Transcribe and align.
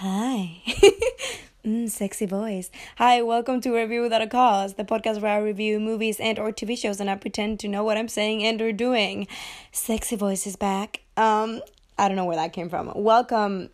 Hi. 0.00 0.62
mm, 1.66 1.90
sexy 1.90 2.24
voice. 2.24 2.70
Hi, 2.98 3.20
welcome 3.20 3.60
to 3.62 3.74
Review 3.74 4.02
Without 4.02 4.22
a 4.22 4.28
Cause, 4.28 4.74
the 4.74 4.84
podcast 4.84 5.20
where 5.20 5.32
I 5.32 5.38
review 5.38 5.80
movies 5.80 6.20
and 6.20 6.38
or 6.38 6.52
TV 6.52 6.78
shows 6.78 7.00
and 7.00 7.10
I 7.10 7.16
pretend 7.16 7.58
to 7.58 7.68
know 7.68 7.82
what 7.82 7.96
I'm 7.96 8.06
saying 8.06 8.44
and 8.44 8.62
or 8.62 8.70
doing. 8.70 9.26
Sexy 9.72 10.14
voice 10.14 10.46
is 10.46 10.54
back. 10.54 11.00
Um, 11.16 11.62
I 11.98 12.06
don't 12.06 12.16
know 12.16 12.26
where 12.26 12.36
that 12.36 12.52
came 12.52 12.68
from. 12.68 12.92
Welcome 12.94 13.70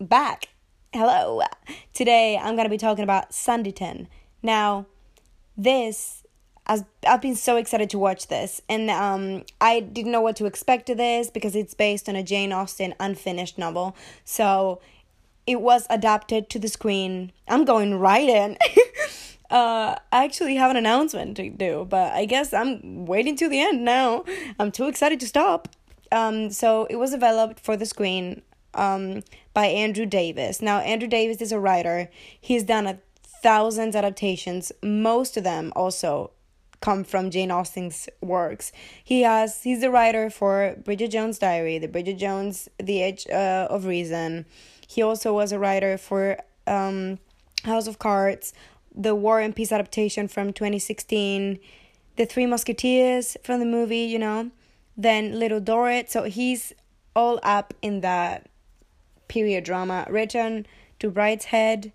back. 0.00 0.48
Hello. 0.94 1.42
Today 1.92 2.38
I'm 2.38 2.56
gonna 2.56 2.70
be 2.70 2.78
talking 2.78 3.04
about 3.04 3.32
Sanditon. 3.32 4.06
Now, 4.42 4.86
this 5.54 6.24
as 6.68 6.84
I've 7.06 7.20
been 7.20 7.36
so 7.36 7.56
excited 7.56 7.90
to 7.90 7.98
watch 7.98 8.28
this, 8.28 8.62
and 8.68 8.90
um, 8.90 9.44
I 9.60 9.80
didn't 9.80 10.12
know 10.12 10.20
what 10.20 10.36
to 10.36 10.46
expect 10.46 10.88
of 10.90 10.96
this 10.96 11.30
because 11.30 11.56
it's 11.56 11.74
based 11.74 12.08
on 12.08 12.16
a 12.16 12.22
Jane 12.22 12.52
Austen 12.52 12.94
unfinished 13.00 13.58
novel. 13.58 13.96
So 14.24 14.80
it 15.48 15.62
was 15.62 15.86
adapted 15.88 16.50
to 16.50 16.58
the 16.58 16.68
screen. 16.68 17.32
I'm 17.48 17.64
going 17.64 17.94
right 17.94 18.28
in. 18.28 18.58
uh, 19.50 19.96
I 20.12 20.24
actually 20.24 20.56
have 20.56 20.70
an 20.70 20.76
announcement 20.76 21.38
to 21.38 21.48
do, 21.48 21.86
but 21.88 22.12
I 22.12 22.26
guess 22.26 22.52
I'm 22.52 23.06
waiting 23.06 23.34
to 23.36 23.48
the 23.48 23.58
end 23.58 23.82
now. 23.82 24.24
I'm 24.58 24.70
too 24.70 24.88
excited 24.88 25.18
to 25.20 25.26
stop. 25.26 25.68
Um, 26.12 26.50
so 26.50 26.86
it 26.90 26.96
was 26.96 27.12
developed 27.12 27.60
for 27.60 27.78
the 27.78 27.86
screen 27.86 28.42
um, 28.74 29.22
by 29.54 29.66
Andrew 29.66 30.04
Davies. 30.04 30.60
Now, 30.60 30.80
Andrew 30.80 31.08
Davies 31.08 31.40
is 31.40 31.50
a 31.50 31.58
writer. 31.58 32.10
He's 32.38 32.62
done 32.62 32.86
a 32.86 32.98
thousands 33.42 33.96
adaptations. 33.96 34.70
Most 34.82 35.38
of 35.38 35.44
them 35.44 35.72
also 35.74 36.32
come 36.80 37.04
from 37.04 37.30
Jane 37.30 37.50
Austen's 37.50 38.08
works. 38.20 38.72
He 39.02 39.22
has 39.22 39.62
he's 39.62 39.80
the 39.80 39.90
writer 39.90 40.30
for 40.30 40.76
Bridget 40.84 41.08
Jones' 41.08 41.38
Diary, 41.38 41.78
The 41.78 41.88
Bridget 41.88 42.18
Jones, 42.18 42.68
The 42.78 43.02
Edge 43.02 43.26
uh, 43.28 43.66
of 43.70 43.86
Reason. 43.86 44.46
He 44.86 45.02
also 45.02 45.32
was 45.32 45.52
a 45.52 45.58
writer 45.58 45.98
for 45.98 46.38
um, 46.66 47.18
House 47.64 47.86
of 47.86 47.98
Cards, 47.98 48.54
the 48.94 49.14
War 49.14 49.40
and 49.40 49.54
Peace 49.54 49.72
adaptation 49.72 50.28
from 50.28 50.52
2016, 50.52 51.58
The 52.16 52.26
Three 52.26 52.46
Musketeers 52.46 53.36
from 53.42 53.60
the 53.60 53.66
movie, 53.66 53.98
you 53.98 54.18
know, 54.18 54.50
then 54.96 55.38
Little 55.38 55.60
Dorrit. 55.60 56.10
So 56.10 56.24
he's 56.24 56.72
all 57.14 57.38
up 57.42 57.74
in 57.82 58.00
that 58.00 58.48
period 59.28 59.64
drama. 59.64 60.06
Written 60.08 60.66
to 61.00 61.10
Brideshead, 61.10 61.92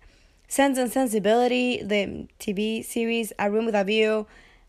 Sense 0.48 0.78
and 0.78 0.90
Sensibility, 0.90 1.82
the 1.82 2.28
TV 2.38 2.84
series, 2.84 3.32
A 3.38 3.50
Room 3.50 3.66
with 3.66 3.74
a 3.74 3.84
View, 3.84 4.26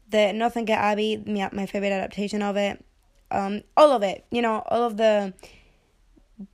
the 0.10 0.32
Northanger 0.34 0.74
Abbey, 0.74 1.24
my 1.26 1.66
favorite 1.66 1.92
adaptation 1.92 2.42
of 2.42 2.56
it. 2.58 2.84
Um, 3.32 3.64
all 3.76 3.92
of 3.92 4.04
it, 4.04 4.26
you 4.32 4.42
know, 4.42 4.64
all 4.68 4.84
of 4.84 4.98
the 4.98 5.34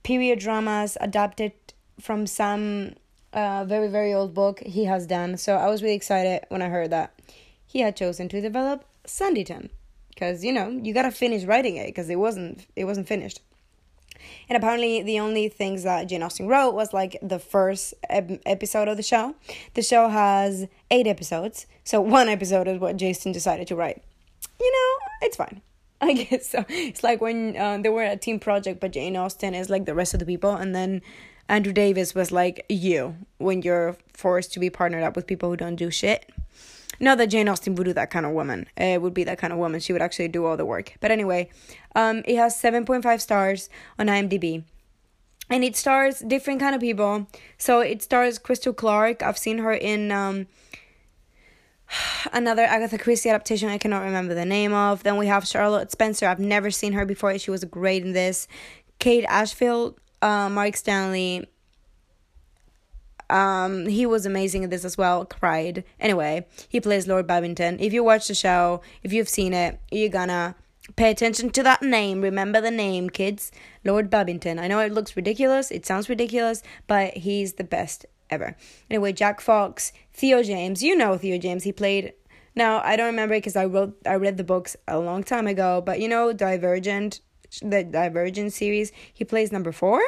period 0.02 0.38
dramas 0.38 0.96
adapted 1.00 1.52
from 2.00 2.26
some 2.26 2.94
uh, 3.32 3.64
very 3.64 3.88
very 3.88 4.12
old 4.12 4.34
book 4.34 4.60
he 4.60 4.84
has 4.84 5.06
done. 5.06 5.36
So 5.36 5.56
I 5.56 5.68
was 5.68 5.82
really 5.82 5.94
excited 5.94 6.44
when 6.48 6.62
I 6.62 6.68
heard 6.68 6.90
that 6.90 7.18
he 7.64 7.80
had 7.80 7.96
chosen 7.96 8.28
to 8.30 8.40
develop 8.40 8.84
Sanditon 9.06 9.70
because 10.10 10.44
you 10.44 10.52
know 10.52 10.68
you 10.68 10.94
gotta 10.94 11.10
finish 11.10 11.44
writing 11.44 11.76
it 11.76 11.86
because 11.86 12.08
it 12.08 12.16
wasn't 12.16 12.66
it 12.76 12.84
wasn't 12.84 13.08
finished. 13.08 13.40
And 14.48 14.56
apparently, 14.56 15.02
the 15.02 15.20
only 15.20 15.48
things 15.48 15.82
that 15.84 16.04
Jane 16.04 16.22
Austen 16.22 16.48
wrote 16.48 16.72
was 16.72 16.92
like 16.92 17.16
the 17.22 17.38
first 17.38 17.94
ep- 18.08 18.40
episode 18.46 18.88
of 18.88 18.96
the 18.96 19.02
show. 19.02 19.34
The 19.74 19.82
show 19.82 20.08
has 20.08 20.66
eight 20.90 21.06
episodes, 21.06 21.66
so 21.84 22.00
one 22.00 22.28
episode 22.28 22.68
is 22.68 22.80
what 22.80 22.96
Jason 22.96 23.32
decided 23.32 23.66
to 23.68 23.76
write. 23.76 24.02
You 24.60 24.72
know, 24.72 25.06
it's 25.26 25.36
fine. 25.36 25.62
I 26.02 26.14
guess 26.14 26.48
so. 26.48 26.64
It's 26.68 27.04
like 27.04 27.20
when 27.20 27.56
uh, 27.56 27.78
they 27.78 27.88
were 27.88 28.02
a 28.02 28.16
team 28.16 28.40
project, 28.40 28.80
but 28.80 28.90
Jane 28.90 29.16
Austen 29.16 29.54
is 29.54 29.70
like 29.70 29.84
the 29.84 29.94
rest 29.94 30.14
of 30.14 30.20
the 30.20 30.26
people, 30.26 30.50
and 30.50 30.74
then 30.74 31.00
Andrew 31.48 31.72
Davies 31.72 32.14
was 32.14 32.32
like 32.32 32.64
you 32.68 33.16
when 33.38 33.62
you're 33.62 33.96
forced 34.12 34.52
to 34.54 34.60
be 34.60 34.70
partnered 34.70 35.04
up 35.04 35.14
with 35.14 35.26
people 35.26 35.50
who 35.50 35.56
don't 35.56 35.76
do 35.76 35.90
shit. 35.90 36.28
Not 37.02 37.18
that 37.18 37.26
Jane 37.26 37.48
Austen 37.48 37.74
would 37.74 37.84
do 37.84 37.92
that 37.94 38.10
kind 38.10 38.24
of 38.24 38.30
woman. 38.30 38.68
It 38.76 39.02
would 39.02 39.12
be 39.12 39.24
that 39.24 39.36
kind 39.36 39.52
of 39.52 39.58
woman. 39.58 39.80
She 39.80 39.92
would 39.92 40.00
actually 40.00 40.28
do 40.28 40.46
all 40.46 40.56
the 40.56 40.64
work. 40.64 40.94
But 41.00 41.10
anyway, 41.10 41.50
um, 41.96 42.22
it 42.24 42.36
has 42.36 42.54
7.5 42.54 43.20
stars 43.20 43.68
on 43.98 44.06
IMDb. 44.06 44.62
And 45.50 45.64
it 45.64 45.74
stars 45.74 46.20
different 46.20 46.60
kind 46.60 46.76
of 46.76 46.80
people. 46.80 47.26
So 47.58 47.80
it 47.80 48.02
stars 48.02 48.38
Crystal 48.38 48.72
Clarke. 48.72 49.20
I've 49.20 49.36
seen 49.36 49.58
her 49.58 49.72
in 49.72 50.12
um, 50.12 50.46
another 52.32 52.62
Agatha 52.62 52.98
Christie 52.98 53.30
adaptation 53.30 53.68
I 53.68 53.78
cannot 53.78 54.04
remember 54.04 54.34
the 54.34 54.44
name 54.44 54.72
of. 54.72 55.02
Then 55.02 55.16
we 55.16 55.26
have 55.26 55.44
Charlotte 55.44 55.90
Spencer. 55.90 56.28
I've 56.28 56.38
never 56.38 56.70
seen 56.70 56.92
her 56.92 57.04
before. 57.04 57.36
She 57.36 57.50
was 57.50 57.64
great 57.64 58.04
in 58.04 58.12
this. 58.12 58.46
Kate 59.00 59.24
Ashfield, 59.24 59.98
uh, 60.22 60.48
Mark 60.48 60.76
Stanley. 60.76 61.48
Um, 63.32 63.86
he 63.86 64.04
was 64.04 64.26
amazing 64.26 64.62
in 64.62 64.70
this 64.70 64.84
as 64.84 64.98
well. 64.98 65.24
Cried. 65.24 65.84
Anyway, 65.98 66.46
he 66.68 66.80
plays 66.80 67.08
Lord 67.08 67.26
Babington. 67.26 67.80
If 67.80 67.92
you 67.92 68.04
watch 68.04 68.28
the 68.28 68.34
show, 68.34 68.82
if 69.02 69.12
you've 69.12 69.28
seen 69.28 69.54
it, 69.54 69.80
you're 69.90 70.10
gonna 70.10 70.54
pay 70.96 71.10
attention 71.10 71.50
to 71.50 71.62
that 71.62 71.82
name. 71.82 72.20
Remember 72.20 72.60
the 72.60 72.70
name, 72.70 73.08
kids. 73.08 73.50
Lord 73.84 74.10
Babington. 74.10 74.58
I 74.58 74.68
know 74.68 74.80
it 74.80 74.92
looks 74.92 75.16
ridiculous. 75.16 75.70
It 75.70 75.86
sounds 75.86 76.08
ridiculous, 76.08 76.62
but 76.86 77.16
he's 77.16 77.54
the 77.54 77.64
best 77.64 78.04
ever. 78.28 78.54
Anyway, 78.90 79.12
Jack 79.12 79.40
Fox, 79.40 79.92
Theo 80.12 80.42
James. 80.42 80.82
You 80.82 80.94
know 80.94 81.16
Theo 81.16 81.38
James. 81.38 81.64
He 81.64 81.72
played. 81.72 82.12
Now 82.54 82.82
I 82.84 82.96
don't 82.96 83.06
remember 83.06 83.36
because 83.36 83.56
I 83.56 83.64
wrote 83.64 83.96
I 84.04 84.16
read 84.16 84.36
the 84.36 84.44
books 84.44 84.76
a 84.86 84.98
long 84.98 85.24
time 85.24 85.46
ago, 85.46 85.80
but 85.80 86.00
you 86.00 86.08
know 86.08 86.34
Divergent 86.34 87.20
the 87.60 87.84
Divergent 87.84 88.52
series, 88.52 88.92
he 89.12 89.24
plays 89.24 89.52
number 89.52 89.72
four. 89.72 90.00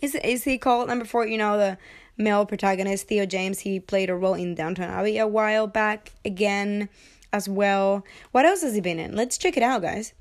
Is 0.00 0.14
is 0.14 0.44
he 0.44 0.58
called 0.58 0.88
number 0.88 1.04
four? 1.04 1.26
You 1.26 1.38
know 1.38 1.58
the 1.58 1.78
male 2.16 2.46
protagonist 2.46 3.08
Theo 3.08 3.26
James. 3.26 3.60
He 3.60 3.80
played 3.80 4.10
a 4.10 4.14
role 4.14 4.34
in 4.34 4.54
Downton 4.54 4.84
Abbey 4.84 5.18
a 5.18 5.26
while 5.26 5.66
back 5.66 6.12
again, 6.24 6.88
as 7.32 7.48
well. 7.48 8.04
What 8.32 8.44
else 8.44 8.62
has 8.62 8.74
he 8.74 8.80
been 8.80 8.98
in? 8.98 9.14
Let's 9.14 9.38
check 9.38 9.56
it 9.56 9.62
out, 9.62 9.82
guys. 9.82 10.12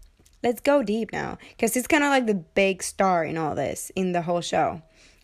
Let's 0.44 0.62
go 0.62 0.82
deep 0.82 1.12
now, 1.12 1.38
because 1.52 1.74
he's 1.74 1.88
kind 1.88 2.04
of 2.04 2.10
like 2.10 2.26
the 2.26 2.34
big 2.34 2.82
star 2.82 3.24
in 3.24 3.38
all 3.38 3.54
this 3.54 3.92
in 3.96 4.12
the 4.12 4.24
whole 4.24 4.42
show. 4.42 4.82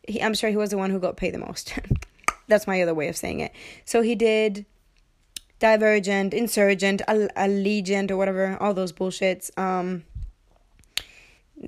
He, 0.07 0.21
I'm 0.21 0.35
sure 0.35 0.49
he 0.49 0.57
was 0.57 0.69
the 0.69 0.77
one 0.77 0.91
who 0.91 0.99
got 0.99 1.17
paid 1.17 1.33
the 1.33 1.39
most. 1.39 1.73
That's 2.47 2.67
my 2.67 2.81
other 2.81 2.93
way 2.93 3.07
of 3.07 3.17
saying 3.17 3.39
it. 3.39 3.51
So 3.83 4.01
he 4.01 4.15
did 4.15 4.65
Divergent, 5.59 6.33
Insurgent, 6.33 7.01
Allegiant, 7.07 8.11
or 8.11 8.17
whatever, 8.17 8.57
all 8.61 8.73
those 8.73 8.93
bullshits. 8.93 9.57
Um, 9.57 10.03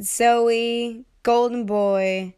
Zoe, 0.02 1.06
Golden 1.24 1.66
Boy. 1.66 2.36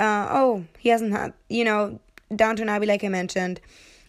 Uh, 0.00 0.26
oh, 0.30 0.64
he 0.78 0.88
hasn't 0.88 1.12
had, 1.12 1.34
you 1.48 1.62
know, 1.62 2.00
Downton 2.34 2.68
Abbey, 2.70 2.86
like 2.86 3.04
I 3.04 3.08
mentioned, 3.08 3.60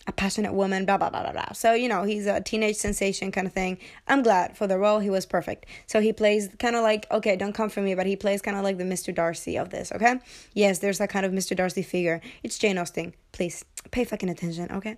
a 0.07 0.12
passionate 0.12 0.53
woman, 0.53 0.85
blah, 0.85 0.97
blah, 0.97 1.09
blah, 1.09 1.22
blah, 1.22 1.34
blah. 1.34 1.52
So, 1.52 1.74
you 1.74 1.90
know, 1.90 2.03
he's 2.03 2.25
a 2.25 2.40
teenage 2.40 2.78
sensation 2.78 3.31
kind 3.31 3.46
of 3.46 3.53
thing. 3.53 3.78
I'm 4.07 4.24
glad 4.24 4.57
for 4.57 4.68
the 4.68 4.78
role. 4.78 5.00
He 5.00 5.09
was 5.09 5.25
perfect. 5.25 5.66
So 5.88 6.00
he 6.00 6.13
plays 6.13 6.50
kind 6.59 6.75
of 6.75 6.84
like, 6.84 7.06
okay, 7.12 7.35
don't 7.35 7.53
come 7.53 7.69
for 7.69 7.81
me, 7.81 7.94
but 7.94 8.06
he 8.06 8.16
plays 8.16 8.41
kind 8.41 8.57
of 8.57 8.63
like 8.63 8.78
the 8.78 8.84
Mr. 8.84 9.13
Darcy 9.13 9.57
of 9.57 9.69
this, 9.69 9.91
okay? 9.91 10.19
Yes, 10.53 10.79
there's 10.79 10.97
that 11.00 11.09
kind 11.09 11.25
of 11.25 11.34
Mr. 11.34 11.56
Darcy 11.56 11.84
figure. 11.84 12.22
It's 12.41 12.58
Jane 12.58 12.78
Austen. 12.78 13.13
Please 13.34 13.66
pay 13.91 14.06
fucking 14.06 14.29
attention, 14.29 14.72
okay? 14.72 14.97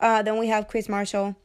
Uh, 0.00 0.22
then 0.22 0.38
we 0.38 0.48
have 0.48 0.66
Kris 0.66 0.88
Marshall. 0.88 1.36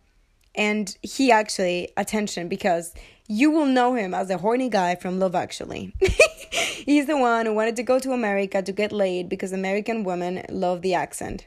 And 0.58 0.98
he 1.04 1.32
actually, 1.32 1.90
attention, 1.96 2.48
because 2.48 2.94
you 3.28 3.52
will 3.52 3.68
know 3.68 3.94
him 3.94 4.14
as 4.14 4.28
the 4.28 4.40
horny 4.40 4.70
guy 4.70 4.96
from 4.96 5.20
Love 5.20 5.36
Actually. 5.36 5.94
He's 6.50 7.06
the 7.06 7.18
one 7.18 7.46
who 7.46 7.54
wanted 7.54 7.76
to 7.76 7.84
go 7.84 8.00
to 8.00 8.12
America 8.12 8.62
to 8.62 8.72
get 8.72 8.92
laid 8.92 9.30
because 9.30 9.52
American 9.52 10.04
women 10.04 10.46
love 10.50 10.82
the 10.82 10.94
accent. 10.94 11.46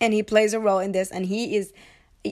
And 0.00 0.12
he 0.12 0.22
plays 0.22 0.52
a 0.52 0.60
role 0.60 0.78
in 0.78 0.92
this, 0.92 1.10
and 1.10 1.26
he 1.26 1.56
is. 1.56 1.72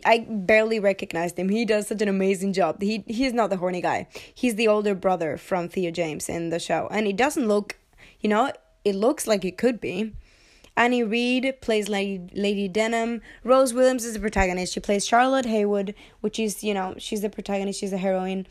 I 0.04 0.24
barely 0.28 0.78
recognized 0.78 1.36
him. 1.36 1.48
He 1.48 1.64
does 1.64 1.88
such 1.88 2.02
an 2.02 2.08
amazing 2.08 2.52
job. 2.52 2.80
He 2.80 3.04
he's 3.06 3.32
not 3.32 3.50
the 3.50 3.56
horny 3.56 3.80
guy. 3.80 4.06
He's 4.34 4.56
the 4.56 4.68
older 4.68 4.94
brother 4.94 5.36
from 5.36 5.68
Theo 5.68 5.90
James 5.90 6.28
in 6.28 6.50
the 6.50 6.58
show, 6.58 6.88
and 6.90 7.06
he 7.06 7.12
doesn't 7.12 7.48
look, 7.48 7.76
you 8.20 8.28
know, 8.28 8.52
it 8.84 8.94
looks 8.94 9.26
like 9.26 9.44
it 9.44 9.56
could 9.56 9.80
be. 9.80 10.12
Annie 10.80 11.02
Reid 11.02 11.56
plays 11.60 11.90
Lady, 11.90 12.30
Lady 12.32 12.66
Denham. 12.66 13.20
Rose 13.44 13.74
Williams 13.74 14.06
is 14.06 14.14
the 14.14 14.20
protagonist. 14.20 14.72
She 14.72 14.80
plays 14.80 15.06
Charlotte 15.06 15.44
Heywood, 15.44 15.94
which 16.22 16.38
is, 16.38 16.64
you 16.64 16.72
know, 16.72 16.94
she's 16.96 17.20
the 17.20 17.28
protagonist, 17.28 17.78
she's 17.78 17.90
the 17.90 17.98
heroine. 17.98 18.46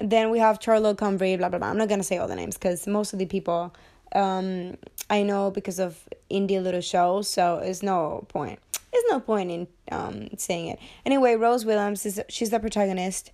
Then 0.00 0.30
we 0.30 0.40
have 0.40 0.58
Charlotte 0.60 0.98
Convery, 0.98 1.38
blah, 1.38 1.48
blah, 1.48 1.60
blah. 1.60 1.68
I'm 1.68 1.78
not 1.78 1.86
going 1.86 2.00
to 2.00 2.04
say 2.04 2.18
all 2.18 2.26
the 2.26 2.34
names 2.34 2.56
because 2.56 2.88
most 2.88 3.12
of 3.12 3.20
the 3.20 3.26
people 3.26 3.72
um, 4.12 4.76
I 5.08 5.22
know 5.22 5.50
because 5.50 5.78
of 5.78 6.08
indie 6.30 6.60
little 6.62 6.80
shows, 6.80 7.28
so 7.28 7.58
it's 7.58 7.82
no 7.82 8.26
point. 8.28 8.58
There's 8.92 9.04
no 9.08 9.20
point 9.20 9.50
in 9.50 9.68
um, 9.92 10.28
saying 10.36 10.68
it. 10.68 10.78
Anyway, 11.04 11.34
Rose 11.34 11.64
Williams 11.64 12.04
is 12.06 12.20
she's 12.28 12.50
the 12.50 12.58
protagonist, 12.58 13.30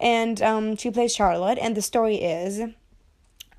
and 0.00 0.40
um, 0.42 0.76
she 0.76 0.90
plays 0.90 1.14
Charlotte. 1.14 1.58
And 1.60 1.76
the 1.76 1.82
story 1.82 2.16
is, 2.16 2.62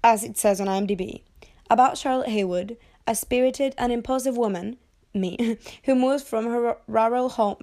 as 0.03 0.23
it 0.23 0.37
says 0.37 0.59
on 0.59 0.67
IMDb, 0.67 1.21
about 1.69 1.97
Charlotte 1.97 2.29
Heywood, 2.29 2.77
a 3.07 3.15
spirited 3.15 3.73
and 3.77 3.91
impulsive 3.91 4.37
woman, 4.37 4.77
me, 5.13 5.57
who 5.85 5.95
moves 5.95 6.23
from 6.23 6.45
her 6.45 6.77
rural 6.87 7.29
home 7.29 7.55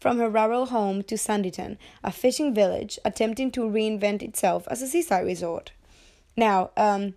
from 0.00 0.18
her 0.18 0.28
rural 0.28 0.66
home 0.66 1.02
to 1.04 1.14
Sanditon, 1.14 1.78
a 2.04 2.12
fishing 2.12 2.54
village 2.54 2.98
attempting 3.04 3.50
to 3.52 3.60
reinvent 3.62 4.22
itself 4.22 4.68
as 4.70 4.82
a 4.82 4.86
seaside 4.86 5.24
resort. 5.24 5.72
Now, 6.36 6.70
um, 6.76 7.14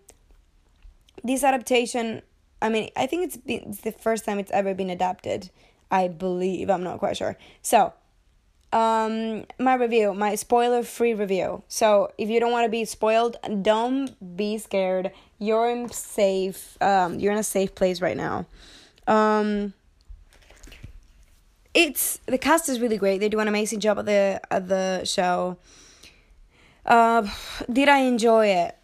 this 1.23 1.43
adaptation, 1.43 2.21
I 2.61 2.69
mean, 2.69 2.89
I 2.95 3.07
think 3.07 3.25
it's, 3.25 3.37
been, 3.37 3.63
it's 3.67 3.81
the 3.81 3.91
first 3.91 4.23
time 4.25 4.39
it's 4.39 4.51
ever 4.51 4.73
been 4.73 4.89
adapted. 4.89 5.49
I 5.91 6.07
believe. 6.07 6.69
I'm 6.69 6.83
not 6.83 6.99
quite 6.99 7.17
sure. 7.17 7.37
So, 7.61 7.93
um, 8.71 9.45
my 9.59 9.75
review, 9.75 10.13
my 10.13 10.35
spoiler 10.35 10.83
free 10.83 11.13
review. 11.13 11.63
So, 11.67 12.11
if 12.17 12.29
you 12.29 12.39
don't 12.39 12.51
want 12.51 12.65
to 12.65 12.69
be 12.71 12.85
spoiled, 12.85 13.35
don't 13.61 14.37
be 14.37 14.57
scared. 14.57 15.11
You're 15.41 15.71
in 15.71 15.89
safe. 15.89 16.77
Um, 16.81 17.19
you're 17.19 17.31
in 17.31 17.39
a 17.39 17.43
safe 17.43 17.73
place 17.73 17.99
right 17.99 18.15
now. 18.15 18.45
Um, 19.07 19.73
it's 21.73 22.19
the 22.27 22.37
cast 22.37 22.69
is 22.69 22.79
really 22.79 22.97
great. 22.97 23.17
They 23.17 23.27
do 23.27 23.39
an 23.39 23.47
amazing 23.47 23.79
job 23.79 23.97
at 23.97 24.05
the 24.05 24.39
at 24.51 24.67
the 24.67 25.03
show. 25.03 25.57
Uh, 26.85 27.27
did 27.73 27.89
I 27.89 27.99
enjoy 27.99 28.47
it? 28.47 28.77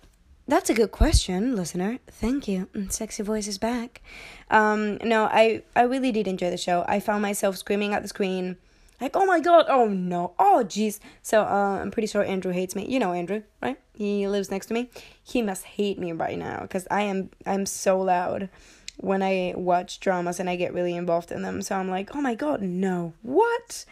That's 0.47 0.71
a 0.71 0.73
good 0.73 0.91
question, 0.91 1.55
listener. 1.55 1.99
Thank 2.07 2.47
you. 2.47 2.67
Mm, 2.73 2.91
sexy 2.91 3.21
voice 3.21 3.47
is 3.47 3.59
back. 3.59 4.01
Um, 4.49 4.97
no, 5.03 5.25
I 5.25 5.61
I 5.75 5.83
really 5.83 6.11
did 6.11 6.27
enjoy 6.27 6.49
the 6.49 6.57
show. 6.57 6.83
I 6.87 6.99
found 6.99 7.21
myself 7.21 7.55
screaming 7.57 7.93
at 7.93 8.01
the 8.01 8.07
screen, 8.07 8.57
like, 8.99 9.15
"Oh 9.15 9.25
my 9.25 9.39
god! 9.39 9.65
Oh 9.69 9.87
no! 9.87 10.33
Oh 10.39 10.63
jeez!" 10.65 10.99
So 11.21 11.41
uh, 11.41 11.79
I'm 11.81 11.91
pretty 11.91 12.07
sure 12.07 12.23
Andrew 12.23 12.51
hates 12.51 12.75
me. 12.75 12.85
You 12.87 12.99
know 12.99 13.13
Andrew, 13.13 13.43
right? 13.61 13.79
He 13.93 14.27
lives 14.27 14.51
next 14.51 14.67
to 14.67 14.73
me. 14.73 14.89
He 15.23 15.41
must 15.41 15.63
hate 15.63 15.99
me 15.99 16.11
right 16.11 16.37
now 16.37 16.61
because 16.61 16.87
I 16.89 17.03
am 17.03 17.29
I'm 17.45 17.65
so 17.65 17.99
loud 17.99 18.49
when 18.97 19.21
I 19.21 19.53
watch 19.55 19.99
dramas 19.99 20.39
and 20.39 20.49
I 20.49 20.55
get 20.55 20.73
really 20.73 20.95
involved 20.95 21.31
in 21.31 21.43
them. 21.43 21.61
So 21.61 21.75
I'm 21.75 21.89
like, 21.89 22.15
oh 22.15 22.21
my 22.21 22.35
god, 22.35 22.61
no. 22.61 23.13
What? 23.21 23.85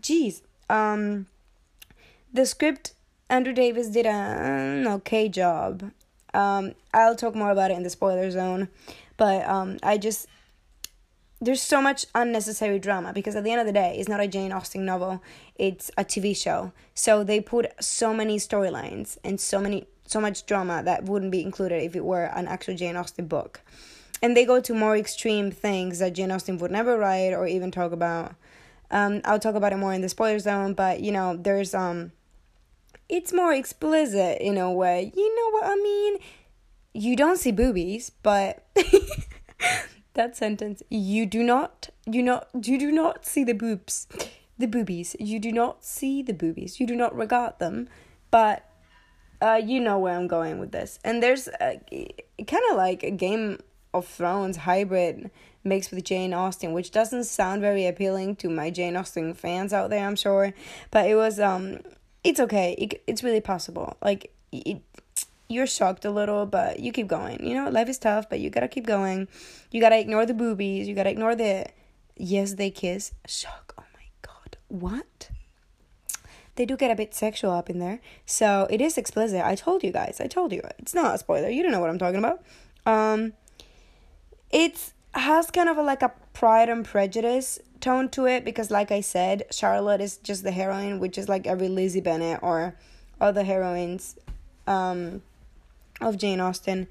Jeez. 0.00 0.42
Um 0.70 1.26
the 2.32 2.46
script 2.46 2.94
Andrew 3.28 3.52
Davies 3.52 3.88
did 3.90 4.06
an 4.06 4.86
okay 4.86 5.28
job. 5.28 5.90
Um 6.32 6.74
I'll 6.92 7.16
talk 7.16 7.34
more 7.34 7.50
about 7.50 7.70
it 7.70 7.76
in 7.76 7.82
the 7.82 7.90
spoiler 7.90 8.30
zone, 8.30 8.68
but 9.16 9.46
um 9.48 9.78
I 9.82 9.98
just 9.98 10.28
there's 11.44 11.62
so 11.62 11.80
much 11.80 12.06
unnecessary 12.14 12.78
drama 12.78 13.12
because 13.12 13.36
at 13.36 13.44
the 13.44 13.50
end 13.50 13.60
of 13.60 13.66
the 13.66 13.72
day, 13.72 13.96
it's 13.98 14.08
not 14.08 14.20
a 14.20 14.28
Jane 14.28 14.52
Austen 14.52 14.84
novel, 14.84 15.22
it's 15.56 15.90
a 15.96 16.04
TV 16.04 16.36
show. 16.36 16.72
So 16.94 17.24
they 17.24 17.40
put 17.40 17.72
so 17.82 18.14
many 18.14 18.38
storylines 18.38 19.18
and 19.22 19.40
so 19.40 19.60
many 19.60 19.86
so 20.06 20.20
much 20.20 20.44
drama 20.44 20.82
that 20.84 21.04
wouldn't 21.04 21.32
be 21.32 21.40
included 21.42 21.82
if 21.82 21.96
it 21.96 22.04
were 22.04 22.24
an 22.24 22.46
actual 22.46 22.76
Jane 22.76 22.94
Austen 22.96 23.26
book 23.26 23.62
and 24.24 24.34
they 24.34 24.46
go 24.46 24.58
to 24.58 24.72
more 24.72 24.96
extreme 24.96 25.50
things 25.50 25.98
that 25.98 26.14
Jane 26.14 26.30
Austen 26.30 26.56
would 26.56 26.70
never 26.70 26.96
write 26.96 27.34
or 27.34 27.46
even 27.46 27.70
talk 27.70 27.92
about. 27.92 28.34
Um, 28.90 29.20
I'll 29.22 29.38
talk 29.38 29.54
about 29.54 29.74
it 29.74 29.76
more 29.76 29.92
in 29.92 30.00
the 30.00 30.08
spoiler 30.08 30.38
zone, 30.38 30.72
but 30.72 31.00
you 31.00 31.12
know, 31.12 31.36
there's 31.36 31.74
um, 31.74 32.10
it's 33.06 33.34
more 33.34 33.52
explicit 33.52 34.40
in 34.40 34.56
a 34.56 34.72
way. 34.72 35.12
You 35.14 35.36
know 35.36 35.50
what 35.50 35.64
I 35.66 35.74
mean? 35.74 36.18
You 36.94 37.16
don't 37.16 37.36
see 37.36 37.52
boobies, 37.52 38.12
but 38.22 38.66
that 40.14 40.36
sentence. 40.36 40.82
You 40.90 41.26
do 41.26 41.42
not. 41.42 41.90
You 42.06 42.22
not. 42.22 42.48
You 42.54 42.78
do 42.78 42.90
not 42.90 43.26
see 43.26 43.44
the 43.44 43.54
boobs, 43.54 44.08
the 44.58 44.66
boobies. 44.66 45.14
You 45.18 45.38
do 45.38 45.52
not 45.52 45.84
see 45.84 46.22
the 46.22 46.34
boobies. 46.34 46.80
You 46.80 46.86
do 46.86 46.96
not 46.96 47.14
regard 47.14 47.58
them, 47.58 47.88
but. 48.30 48.68
Uh, 49.42 49.60
you 49.62 49.78
know 49.78 49.98
where 49.98 50.16
I'm 50.16 50.28
going 50.28 50.58
with 50.58 50.72
this, 50.72 50.98
and 51.04 51.22
there's 51.22 51.50
kind 51.60 52.62
of 52.70 52.76
like 52.76 53.02
a 53.02 53.10
game 53.10 53.58
of 53.92 54.06
Thrones 54.06 54.58
hybrid 54.58 55.30
mixed 55.62 55.90
with 55.90 56.04
Jane 56.04 56.34
Austen, 56.34 56.72
which 56.72 56.90
doesn't 56.90 57.24
sound 57.24 57.62
very 57.62 57.86
appealing 57.86 58.36
to 58.36 58.50
my 58.50 58.70
Jane 58.70 58.96
Austen 58.96 59.32
fans 59.34 59.72
out 59.72 59.88
there, 59.88 60.06
I'm 60.06 60.16
sure. 60.16 60.52
But 60.90 61.06
it 61.06 61.14
was 61.14 61.40
um, 61.40 61.80
it's 62.22 62.40
okay. 62.40 62.74
It, 62.76 63.02
it's 63.06 63.22
really 63.22 63.40
possible. 63.40 63.96
Like 64.02 64.32
it, 64.52 64.82
you're 65.48 65.66
shocked 65.66 66.04
a 66.04 66.10
little, 66.10 66.46
but 66.46 66.80
you 66.80 66.92
keep 66.92 67.06
going. 67.06 67.46
You 67.46 67.54
know, 67.54 67.70
life 67.70 67.88
is 67.88 67.98
tough, 67.98 68.28
but 68.28 68.40
you 68.40 68.50
gotta 68.50 68.68
keep 68.68 68.86
going. 68.86 69.28
You 69.70 69.80
gotta 69.80 69.98
ignore 69.98 70.26
the 70.26 70.34
boobies. 70.34 70.88
You 70.88 70.94
gotta 70.94 71.10
ignore 71.10 71.34
the 71.34 71.66
yes 72.16 72.54
they 72.54 72.70
kiss. 72.70 73.12
Shock. 73.26 73.74
Oh 73.78 73.84
my 73.94 74.06
god, 74.22 74.56
what? 74.68 75.30
They 76.56 76.64
do 76.64 76.76
get 76.76 76.90
a 76.90 76.94
bit 76.94 77.14
sexual 77.14 77.50
up 77.50 77.68
in 77.68 77.78
there, 77.80 78.00
so 78.24 78.66
it 78.70 78.80
is 78.80 78.96
explicit. 78.96 79.44
I 79.44 79.54
told 79.54 79.82
you 79.82 79.92
guys. 79.92 80.20
I 80.20 80.28
told 80.28 80.52
you. 80.52 80.62
It's 80.78 80.94
not 80.94 81.14
a 81.14 81.18
spoiler. 81.18 81.48
You 81.48 81.62
don't 81.62 81.72
know 81.72 81.80
what 81.80 81.90
I'm 81.90 81.98
talking 81.98 82.18
about. 82.18 82.42
Um 82.86 83.32
it 84.50 84.92
has 85.14 85.50
kind 85.50 85.68
of 85.68 85.76
a, 85.78 85.82
like 85.82 86.02
a 86.02 86.12
Pride 86.32 86.68
and 86.68 86.84
Prejudice 86.84 87.58
tone 87.80 88.08
to 88.10 88.26
it 88.26 88.44
because, 88.44 88.70
like 88.70 88.90
I 88.90 89.00
said, 89.00 89.44
Charlotte 89.50 90.00
is 90.00 90.16
just 90.16 90.42
the 90.42 90.50
heroine, 90.50 90.98
which 90.98 91.18
is 91.18 91.28
like 91.28 91.46
every 91.46 91.68
Lizzie 91.68 92.00
Bennet 92.00 92.40
or 92.42 92.76
other 93.20 93.44
heroines 93.44 94.16
um, 94.66 95.22
of 96.00 96.16
Jane 96.16 96.40
Austen. 96.40 96.86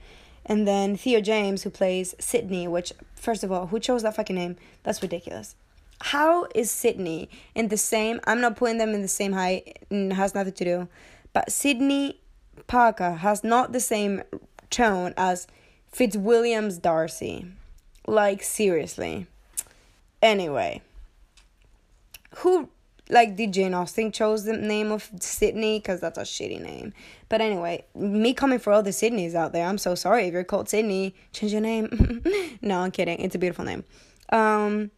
And 0.46 0.68
then 0.68 0.98
Theo 0.98 1.22
James, 1.22 1.64
who 1.64 1.70
plays 1.70 2.16
Sidney, 2.20 2.68
which, 2.68 2.94
first 3.16 3.44
of 3.44 3.52
all, 3.52 3.68
who 3.68 3.80
chose 3.80 4.04
that 4.04 4.16
fucking 4.16 4.36
name? 4.36 4.58
That's 4.84 5.02
ridiculous. 5.02 5.56
How 6.02 6.48
is 6.54 6.70
Sidney 6.70 7.30
in 7.56 7.70
the 7.70 7.78
same? 7.78 8.20
I'm 8.26 8.42
not 8.42 8.58
putting 8.58 8.78
them 8.78 8.94
in 8.94 9.02
the 9.02 9.08
same 9.08 9.32
height, 9.32 9.80
it 9.90 10.14
has 10.14 10.36
nothing 10.36 10.54
to 10.54 10.66
do. 10.66 10.88
But 11.32 11.52
Sidney 11.52 12.20
Parker 12.68 13.12
has 13.14 13.44
not 13.44 13.72
the 13.72 13.80
same 13.80 14.24
tone 14.70 15.14
as 15.16 15.48
Fitzwilliam's 15.92 16.78
Darcy. 16.78 17.46
Like, 18.06 18.44
seriously. 18.44 19.28
Anyway. 20.22 20.82
Who, 22.38 22.70
like, 23.10 23.36
did 23.36 23.54
Jane 23.54 23.74
Austen 23.74 24.12
chose 24.12 24.46
the 24.46 24.54
name 24.54 24.92
of 24.92 25.10
Sydney 25.20 25.80
Because 25.80 26.00
that's 26.00 26.18
a 26.18 26.22
shitty 26.22 26.62
name. 26.62 26.94
But 27.30 27.42
anyway, 27.42 27.86
me 27.96 28.34
coming 28.34 28.60
for 28.60 28.72
all 28.72 28.84
the 28.84 28.92
Sydneys 28.92 29.36
out 29.36 29.52
there, 29.52 29.68
I'm 29.68 29.78
so 29.78 29.96
sorry. 29.96 30.26
If 30.26 30.34
you're 30.34 30.44
called 30.44 30.70
Sydney, 30.70 31.16
change 31.32 31.52
your 31.52 31.62
name. 31.62 32.24
no, 32.62 32.80
I'm 32.80 32.92
kidding. 32.92 33.20
It's 33.20 33.36
a 33.36 33.40
beautiful 33.40 33.66
name. 33.66 33.84
Um, 34.30 34.92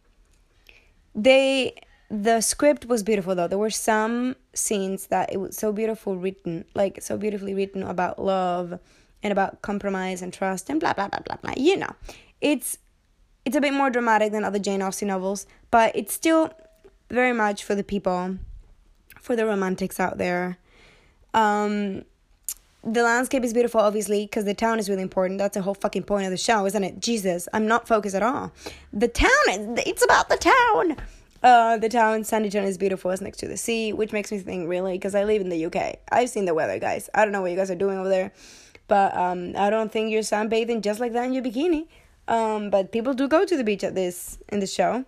they 1.14 1.74
the 2.08 2.40
script 2.40 2.86
was 2.86 3.02
beautiful 3.02 3.34
though 3.34 3.48
there 3.48 3.58
were 3.58 3.68
some 3.68 4.36
scenes 4.54 5.08
that 5.08 5.32
it 5.32 5.38
was 5.38 5.56
so 5.56 5.72
beautiful 5.72 6.16
written 6.16 6.64
like 6.76 7.02
so 7.02 7.16
beautifully 7.16 7.52
written 7.52 7.82
about 7.82 8.16
love 8.16 8.78
and 9.26 9.32
about 9.32 9.60
compromise 9.60 10.22
and 10.22 10.32
trust 10.32 10.70
and 10.70 10.78
blah 10.80 10.92
blah 10.92 11.08
blah 11.08 11.20
blah 11.20 11.36
blah. 11.36 11.54
You 11.56 11.76
know, 11.76 11.94
it's 12.40 12.78
it's 13.44 13.56
a 13.56 13.60
bit 13.60 13.72
more 13.72 13.90
dramatic 13.90 14.32
than 14.32 14.44
other 14.44 14.58
Jane 14.58 14.82
Austen 14.82 15.08
novels, 15.08 15.46
but 15.70 15.94
it's 15.94 16.14
still 16.14 16.52
very 17.08 17.32
much 17.32 17.64
for 17.64 17.74
the 17.74 17.84
people, 17.84 18.38
for 19.20 19.36
the 19.36 19.46
romantics 19.46 20.00
out 20.00 20.18
there. 20.18 20.58
Um, 21.34 22.04
the 22.82 23.02
landscape 23.02 23.42
is 23.42 23.52
beautiful, 23.52 23.80
obviously, 23.80 24.24
because 24.24 24.44
the 24.44 24.54
town 24.54 24.78
is 24.78 24.88
really 24.88 25.02
important. 25.02 25.38
That's 25.38 25.54
the 25.54 25.62
whole 25.62 25.74
fucking 25.74 26.04
point 26.04 26.24
of 26.24 26.30
the 26.30 26.36
show, 26.36 26.66
isn't 26.66 26.84
it? 26.84 27.00
Jesus, 27.00 27.48
I'm 27.52 27.66
not 27.66 27.88
focused 27.88 28.14
at 28.14 28.22
all. 28.22 28.52
The 28.92 29.08
town, 29.08 29.30
it's 29.48 30.04
about 30.04 30.28
the 30.28 30.36
town. 30.36 30.96
Uh, 31.42 31.76
the 31.78 31.88
town 31.88 32.22
Sanditon 32.22 32.64
is 32.64 32.78
beautiful. 32.78 33.10
It's 33.10 33.20
next 33.20 33.38
to 33.38 33.48
the 33.48 33.56
sea, 33.56 33.92
which 33.92 34.12
makes 34.12 34.32
me 34.32 34.38
think 34.38 34.68
really 34.68 34.92
because 34.92 35.14
I 35.14 35.24
live 35.24 35.42
in 35.42 35.48
the 35.48 35.66
UK. 35.66 35.96
I've 36.10 36.30
seen 36.30 36.44
the 36.44 36.54
weather, 36.54 36.78
guys. 36.78 37.10
I 37.14 37.24
don't 37.24 37.32
know 37.32 37.42
what 37.42 37.50
you 37.50 37.56
guys 37.56 37.70
are 37.70 37.76
doing 37.76 37.98
over 37.98 38.08
there. 38.08 38.32
But 38.88 39.16
um, 39.16 39.54
I 39.56 39.68
don't 39.68 39.90
think 39.90 40.10
you're 40.10 40.22
sunbathing 40.22 40.82
just 40.82 41.00
like 41.00 41.12
that 41.12 41.24
in 41.24 41.32
your 41.32 41.42
bikini. 41.42 41.88
Um, 42.28 42.70
but 42.70 42.92
people 42.92 43.14
do 43.14 43.28
go 43.28 43.44
to 43.44 43.56
the 43.56 43.64
beach 43.64 43.84
at 43.84 43.94
this 43.94 44.38
in 44.48 44.60
the 44.60 44.66
show. 44.66 45.04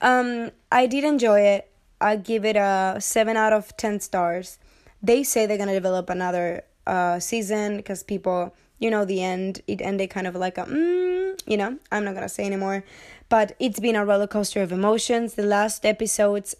Um, 0.00 0.50
I 0.72 0.86
did 0.86 1.04
enjoy 1.04 1.40
it. 1.40 1.70
I 2.00 2.16
give 2.16 2.44
it 2.44 2.56
a 2.56 2.96
seven 3.00 3.36
out 3.36 3.52
of 3.52 3.76
ten 3.76 4.00
stars. 4.00 4.58
They 5.02 5.22
say 5.22 5.46
they're 5.46 5.58
gonna 5.58 5.72
develop 5.72 6.10
another 6.10 6.64
uh, 6.86 7.18
season 7.20 7.76
because 7.76 8.02
people, 8.02 8.54
you 8.78 8.90
know, 8.90 9.04
the 9.04 9.22
end 9.22 9.60
it 9.66 9.80
ended 9.82 10.10
kind 10.10 10.26
of 10.26 10.34
like 10.34 10.58
a, 10.58 10.64
mm, 10.64 11.40
you 11.46 11.56
know, 11.56 11.78
I'm 11.92 12.04
not 12.04 12.14
gonna 12.14 12.28
say 12.28 12.44
anymore. 12.44 12.84
But 13.28 13.54
it's 13.60 13.78
been 13.78 13.96
a 13.96 14.04
roller 14.04 14.26
coaster 14.26 14.62
of 14.62 14.72
emotions. 14.72 15.34
The 15.34 15.44
last 15.44 15.84
episodes, 15.84 16.54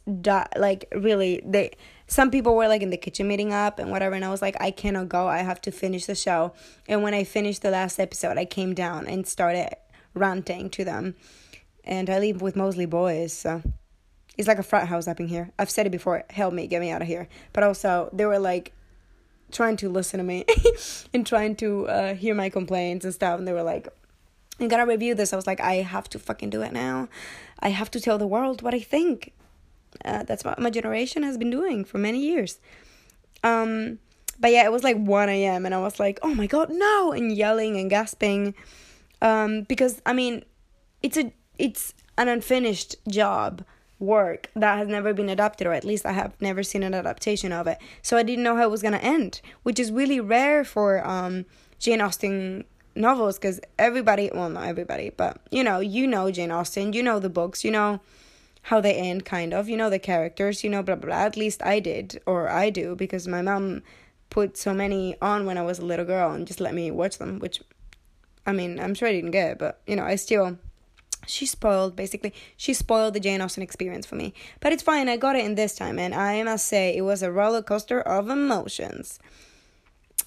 like 0.56 0.87
really, 0.94 1.40
they 1.44 1.73
some 2.11 2.28
people 2.32 2.56
were 2.56 2.66
like 2.66 2.82
in 2.82 2.90
the 2.90 2.97
kitchen 2.97 3.28
meeting 3.28 3.52
up 3.52 3.78
and 3.78 3.88
whatever 3.92 4.16
and 4.16 4.25
i 4.25 4.28
was 4.28 4.42
like 4.42 4.56
i 4.61 4.73
cannot 4.73 5.09
go 5.09 5.28
i 5.28 5.38
have 5.38 5.61
to 5.61 5.70
finish 5.70 6.06
the 6.06 6.14
show 6.14 6.52
and 6.88 7.04
when 7.04 7.14
i 7.14 7.23
finished 7.23 7.62
the 7.62 7.70
last 7.70 8.00
episode 8.00 8.37
i 8.37 8.44
came 8.44 8.75
down 8.75 9.06
and 9.06 9.28
started 9.28 9.73
ranting 10.12 10.68
to 10.68 10.85
them 10.85 11.14
and 11.90 12.09
i 12.09 12.18
live 12.18 12.40
with 12.40 12.56
mostly 12.56 12.87
boys 12.87 13.32
so 13.32 13.62
it's 14.38 14.49
like 14.49 14.59
a 14.59 14.62
frat 14.62 14.88
house 14.88 15.06
up 15.06 15.20
in 15.20 15.28
here 15.28 15.50
i've 15.59 15.68
said 15.68 15.87
it 15.87 15.90
before 15.90 16.25
help 16.30 16.54
me 16.54 16.66
get 16.66 16.80
me 16.80 16.90
out 16.90 17.02
of 17.02 17.09
here 17.09 17.28
but 17.52 17.62
also 17.62 18.09
they 18.14 18.25
were 18.25 18.38
like 18.38 18.73
trying 19.52 19.76
to 19.76 19.90
listen 19.90 20.16
to 20.16 20.25
me 20.25 20.47
and 21.12 21.26
trying 21.26 21.54
to 21.54 21.87
uh, 21.88 22.14
hear 22.14 22.35
my 22.35 22.49
complaints 22.49 23.04
and 23.04 23.12
stuff 23.12 23.38
and 23.38 23.47
they 23.47 23.52
were 23.52 23.62
like 23.62 23.88
you 24.59 24.68
gotta 24.68 24.87
review 24.87 25.14
this 25.14 25.35
i 25.35 25.37
was 25.37 25.47
like 25.47 25.61
i 25.61 25.75
have 25.75 26.09
to 26.09 26.18
fucking 26.18 26.49
do 26.49 26.62
it 26.62 26.73
now 26.73 27.09
i 27.59 27.68
have 27.68 27.90
to 27.90 28.00
tell 28.00 28.16
the 28.16 28.26
world 28.26 28.62
what 28.62 28.73
i 28.73 28.80
think 28.80 29.35
uh, 30.04 30.23
that's 30.23 30.44
what 30.44 30.59
my 30.59 30.70
generation 30.70 31.23
has 31.23 31.37
been 31.37 31.50
doing 31.50 31.85
for 31.85 31.99
many 31.99 32.20
years. 32.20 32.59
Um, 33.42 33.99
but 34.38 34.52
yeah, 34.52 34.64
it 34.64 34.73
was 34.73 34.85
like 34.85 34.97
1 34.97 35.28
a.m. 35.28 35.66
and 35.66 35.75
I 35.75 35.80
was 35.80 36.00
like, 36.00 36.18
oh 36.23 36.35
my 36.35 36.47
god, 36.47 36.70
no! 36.70 37.12
And 37.12 37.32
yelling 37.32 37.76
and 37.76 37.90
gasping. 37.90 38.54
Um, 39.20 39.62
because, 39.62 40.00
I 40.06 40.12
mean, 40.12 40.44
it's 41.02 41.16
a 41.16 41.32
it's 41.61 41.95
an 42.17 42.29
unfinished 42.29 42.97
job 43.09 43.64
work 43.99 44.50
that 44.57 44.79
has 44.79 44.88
never 44.88 45.12
been 45.12 45.29
adapted 45.29 45.67
or 45.67 45.73
at 45.73 45.85
least 45.85 46.07
I 46.07 46.12
have 46.12 46.33
never 46.40 46.62
seen 46.62 46.83
an 46.83 46.95
adaptation 46.95 47.52
of 47.52 47.67
it. 47.67 47.79
So 48.02 48.17
I 48.17 48.23
didn't 48.23 48.45
know 48.45 48.57
how 48.57 48.64
it 48.64 48.71
was 48.71 48.83
going 48.83 48.95
to 48.95 49.05
end, 49.05 49.40
which 49.62 49.79
is 49.79 49.93
really 49.93 50.21
rare 50.21 50.64
for 50.64 51.07
um 51.07 51.45
Jane 51.79 52.00
Austen 52.00 52.64
novels 52.95 53.38
because 53.38 53.61
everybody, 53.79 54.31
well, 54.33 54.50
not 54.50 54.67
everybody, 54.67 55.11
but 55.11 55.40
you 55.50 55.62
know, 55.62 55.81
you 55.81 56.07
know 56.07 56.31
Jane 56.31 56.50
Austen, 56.50 56.93
you 56.93 57.02
know 57.02 57.19
the 57.19 57.31
books, 57.31 57.64
you 57.64 57.71
know 57.71 58.00
how 58.62 58.81
they 58.81 58.95
end, 58.95 59.25
kind 59.25 59.55
of, 59.55 59.69
you 59.69 59.76
know 59.76 59.90
the 59.90 59.99
characters, 59.99 60.62
you 60.62 60.71
know, 60.71 60.83
blah, 60.83 60.95
blah, 60.95 61.07
blah. 61.07 61.17
At 61.17 61.37
least 61.37 61.62
I 61.62 61.81
did, 61.81 62.21
or 62.26 62.49
I 62.49 62.71
do, 62.71 62.95
because 62.95 63.26
my 63.26 63.43
mom 63.43 63.83
put 64.29 64.57
so 64.57 64.75
many 64.75 65.17
on 65.21 65.47
when 65.47 65.59
I 65.59 65.62
was 65.62 65.79
a 65.79 65.85
little 65.85 66.05
girl 66.05 66.31
and 66.33 66.47
just 66.47 66.61
let 66.61 66.75
me 66.75 66.90
watch 66.90 67.19
them, 67.19 67.38
which, 67.38 67.62
I 68.47 68.52
mean, 68.52 68.79
I'm 68.79 68.95
sure 68.95 69.09
I 69.09 69.12
didn't 69.12 69.31
get, 69.31 69.59
but, 69.59 69.81
you 69.87 69.97
know, 69.97 70.05
I 70.05 70.17
still 70.17 70.59
she 71.30 71.46
spoiled 71.46 71.96
basically 71.96 72.34
she 72.56 72.75
spoiled 72.75 73.14
the 73.14 73.20
jane 73.20 73.40
austen 73.40 73.62
experience 73.62 74.06
for 74.06 74.16
me. 74.16 74.34
But 74.60 74.72
it's 74.72 74.82
fine 74.82 75.08
i 75.08 75.16
got 75.16 75.37
it 75.37 75.44
in 75.44 75.54
this 75.54 75.75
time 75.75 75.99
and 75.99 76.14
i 76.14 76.42
must 76.42 76.66
say 76.66 76.96
it 76.96 77.02
was 77.02 77.22
a 77.22 77.30
roller 77.30 77.62
coaster 77.62 78.00
of 78.00 78.28
emotions. 78.28 79.18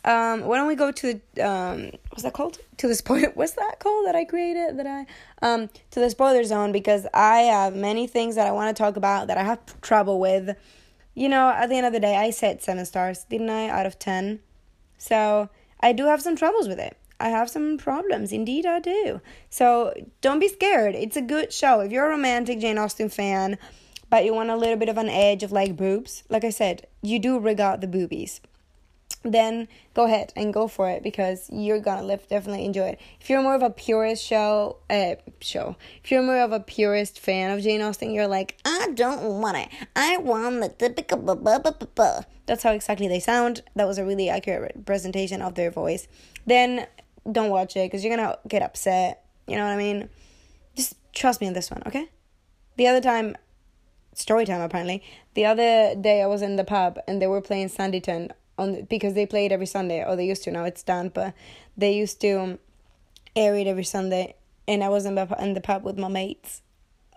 Um 0.06 0.42
why 0.42 0.58
don't 0.58 0.68
we 0.68 0.76
go 0.76 0.92
to 0.92 1.22
the 1.34 1.48
um 1.48 1.92
what's 2.10 2.24
that 2.24 2.34
called? 2.34 2.58
To 2.78 2.88
the 2.88 2.96
spoiler 2.96 3.30
what's 3.36 3.54
that 3.54 3.80
called 3.80 4.08
that 4.08 4.16
i 4.16 4.26
created 4.26 4.78
that 4.78 4.88
i 4.88 5.06
um 5.46 5.70
to 5.92 6.00
the 6.00 6.10
spoiler 6.10 6.44
zone 6.44 6.72
because 6.72 7.06
i 7.14 7.40
have 7.42 7.76
many 7.76 8.08
things 8.08 8.36
that 8.36 8.48
i 8.48 8.52
want 8.52 8.76
to 8.76 8.82
talk 8.82 8.96
about 8.96 9.28
that 9.28 9.38
i 9.38 9.44
have 9.44 9.60
trouble 9.82 10.20
with. 10.20 10.56
You 11.16 11.30
know 11.30 11.50
at 11.50 11.68
the 11.70 11.76
end 11.76 11.86
of 11.86 11.94
the 11.94 12.00
day 12.00 12.16
i 12.16 12.32
said 12.32 12.62
seven 12.62 12.86
stars 12.86 13.26
didn't 13.30 13.50
i? 13.50 13.70
Out 13.70 13.86
of 13.86 14.00
ten. 14.00 14.40
So 14.98 15.50
i 15.80 15.92
do 15.94 16.06
have 16.06 16.22
some 16.22 16.36
troubles 16.36 16.68
with 16.68 16.80
it 16.80 16.98
I 17.24 17.30
have 17.30 17.50
some 17.50 17.78
problems. 17.78 18.34
Indeed, 18.34 18.66
I 18.66 18.82
do. 18.82 19.22
So 19.50 19.94
don't 20.20 20.40
be 20.40 20.50
scared. 20.50 20.94
It's 20.94 21.16
a 21.16 21.22
good 21.22 21.54
show. 21.54 21.80
If 21.80 21.90
you're 21.90 22.08
a 22.08 22.10
romantic 22.10 22.60
Jane 22.60 22.78
Austen 22.78 23.08
fan, 23.08 23.58
but 24.10 24.26
you 24.26 24.34
want 24.34 24.50
a 24.50 24.58
little 24.58 24.76
bit 24.76 24.90
of 24.90 24.98
an 24.98 25.08
edge 25.08 25.42
of 25.42 25.54
like 25.54 25.78
boobs, 25.78 26.24
like 26.28 26.44
I 26.44 26.50
said, 26.50 26.86
you 27.02 27.20
do 27.20 27.40
regard 27.40 27.80
the 27.80 27.88
boobies. 27.88 28.42
Then 29.24 29.70
go 29.94 30.04
ahead 30.04 30.34
and 30.36 30.54
go 30.54 30.68
for 30.68 30.90
it 30.90 31.02
because 31.02 31.50
you're 31.50 31.80
gonna 31.80 32.04
live, 32.04 32.28
definitely 32.28 32.66
enjoy 32.66 32.88
it. 32.88 33.02
If 33.22 33.30
you're 33.30 33.42
more 33.42 33.56
of 33.56 33.64
a 33.64 33.70
purist 33.70 34.22
show, 34.22 34.80
uh, 34.90 35.16
show. 35.40 35.78
If 36.04 36.12
you're 36.12 36.24
more 36.24 36.42
of 36.42 36.52
a 36.52 36.60
purist 36.60 37.22
fan 37.22 37.52
of 37.52 37.64
Jane 37.64 37.82
Austen, 37.82 38.12
you're 38.12 38.28
like, 38.28 38.58
I 38.66 38.90
don't 38.94 39.40
want 39.40 39.56
it. 39.56 39.70
I 39.96 40.18
want 40.18 40.60
the 40.60 40.68
typical. 40.68 41.20
Blah, 41.20 41.36
blah, 41.36 41.60
blah, 41.60 41.72
blah, 41.72 41.88
blah. 41.96 42.22
That's 42.48 42.64
how 42.64 42.74
exactly 42.74 43.08
they 43.08 43.22
sound. 43.22 43.62
That 43.78 43.88
was 43.88 43.98
a 43.98 44.04
really 44.04 44.28
accurate 44.28 44.86
presentation 44.86 45.42
of 45.42 45.56
their 45.56 45.72
voice. 45.72 46.10
Then 46.46 46.88
don't 47.30 47.50
watch 47.50 47.76
it 47.76 47.86
because 47.86 48.04
you're 48.04 48.16
gonna 48.16 48.38
get 48.48 48.62
upset. 48.62 49.26
You 49.48 49.58
know 49.58 49.64
what 49.64 49.74
I 49.74 49.78
mean? 49.78 50.10
Just 50.76 50.96
trust 51.14 51.42
me 51.42 51.48
on 51.48 51.54
this 51.54 51.70
one, 51.70 51.84
okay? 51.86 52.10
The 52.78 52.88
other 52.88 53.02
time, 53.02 53.38
story 54.14 54.46
time 54.46 54.62
apparently. 54.62 55.04
The 55.34 55.46
other 55.46 55.96
day 55.96 56.22
I 56.22 56.28
was 56.28 56.42
in 56.42 56.56
the 56.56 56.64
pub 56.64 57.00
and 57.08 57.22
they 57.22 57.28
were 57.28 57.42
playing 57.42 57.70
Sanditon 57.70 58.32
on 58.58 58.84
because 58.84 59.14
they 59.14 59.26
play 59.26 59.46
it 59.46 59.52
every 59.52 59.66
Sunday, 59.66 60.04
or 60.06 60.16
they 60.16 60.26
used 60.26 60.44
to. 60.44 60.52
Now 60.52 60.66
it's 60.66 60.84
done, 60.84 61.10
but 61.10 61.34
they 61.76 61.94
used 61.94 62.22
to 62.22 62.60
air 63.36 63.56
it 63.56 63.68
every 63.68 63.84
Sunday. 63.84 64.36
And 64.68 64.84
I 64.84 64.90
was 64.90 65.06
in 65.06 65.16
the 65.16 65.36
in 65.40 65.54
the 65.54 65.62
pub 65.62 65.84
with 65.84 65.98
my 65.98 66.08
mates, 66.08 66.62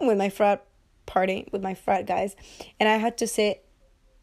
with 0.01 0.19
my 0.19 0.31
frat 0.31 0.65
party, 1.05 1.47
with 1.53 1.63
my 1.63 1.75
frat 1.75 2.07
guys, 2.07 2.35
and 2.81 2.89
I 2.89 2.97
had 2.97 3.19
to 3.19 3.27
sit. 3.27 3.65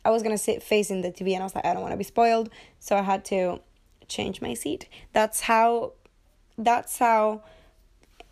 I 0.05 0.09
was 0.09 0.23
gonna 0.23 0.37
sit 0.37 0.61
facing 0.61 1.01
the 1.01 1.11
TV, 1.11 1.33
and 1.33 1.41
I 1.41 1.45
was 1.45 1.55
like, 1.55 1.65
I 1.65 1.73
don't 1.73 1.81
want 1.81 1.93
to 1.93 1.97
be 1.97 2.03
spoiled, 2.03 2.49
so 2.79 2.97
I 2.97 3.01
had 3.01 3.23
to 3.25 3.61
change 4.07 4.41
my 4.41 4.53
seat. 4.53 4.87
That's 5.13 5.41
how 5.41 5.93
that's 6.57 6.99
how 6.99 7.41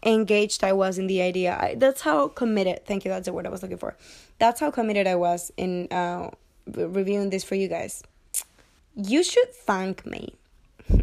engaged 0.03 0.63
I 0.63 0.73
was 0.73 0.97
in 0.97 1.07
the 1.07 1.21
idea. 1.21 1.57
I, 1.59 1.75
that's 1.75 2.01
how 2.01 2.27
committed. 2.27 2.85
Thank 2.85 3.05
you. 3.05 3.09
That's 3.09 3.25
the 3.25 3.33
word 3.33 3.45
I 3.45 3.49
was 3.49 3.61
looking 3.61 3.77
for. 3.77 3.95
That's 4.39 4.59
how 4.59 4.71
committed 4.71 5.07
I 5.07 5.15
was 5.15 5.51
in 5.57 5.87
uh, 5.91 6.31
reviewing 6.67 7.29
this 7.29 7.43
for 7.43 7.55
you 7.55 7.67
guys. 7.67 8.03
You 8.95 9.23
should 9.23 9.53
thank 9.53 10.05
me. 10.05 10.35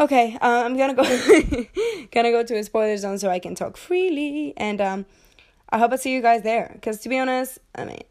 okay, 0.00 0.38
uh, 0.40 0.62
I'm 0.64 0.76
gonna 0.76 0.94
go 0.94 1.02
gonna 2.12 2.30
go 2.30 2.42
to 2.42 2.56
a 2.56 2.62
spoiler 2.62 2.96
zone 2.96 3.18
so 3.18 3.30
I 3.30 3.38
can 3.38 3.54
talk 3.54 3.76
freely, 3.76 4.52
and 4.56 4.80
um, 4.80 5.06
I 5.70 5.78
hope 5.78 5.92
I 5.92 5.96
see 5.96 6.12
you 6.12 6.22
guys 6.22 6.42
there. 6.42 6.70
Because 6.74 7.00
to 7.00 7.08
be 7.08 7.18
honest, 7.18 7.58
I 7.74 7.84
mean, 7.84 8.02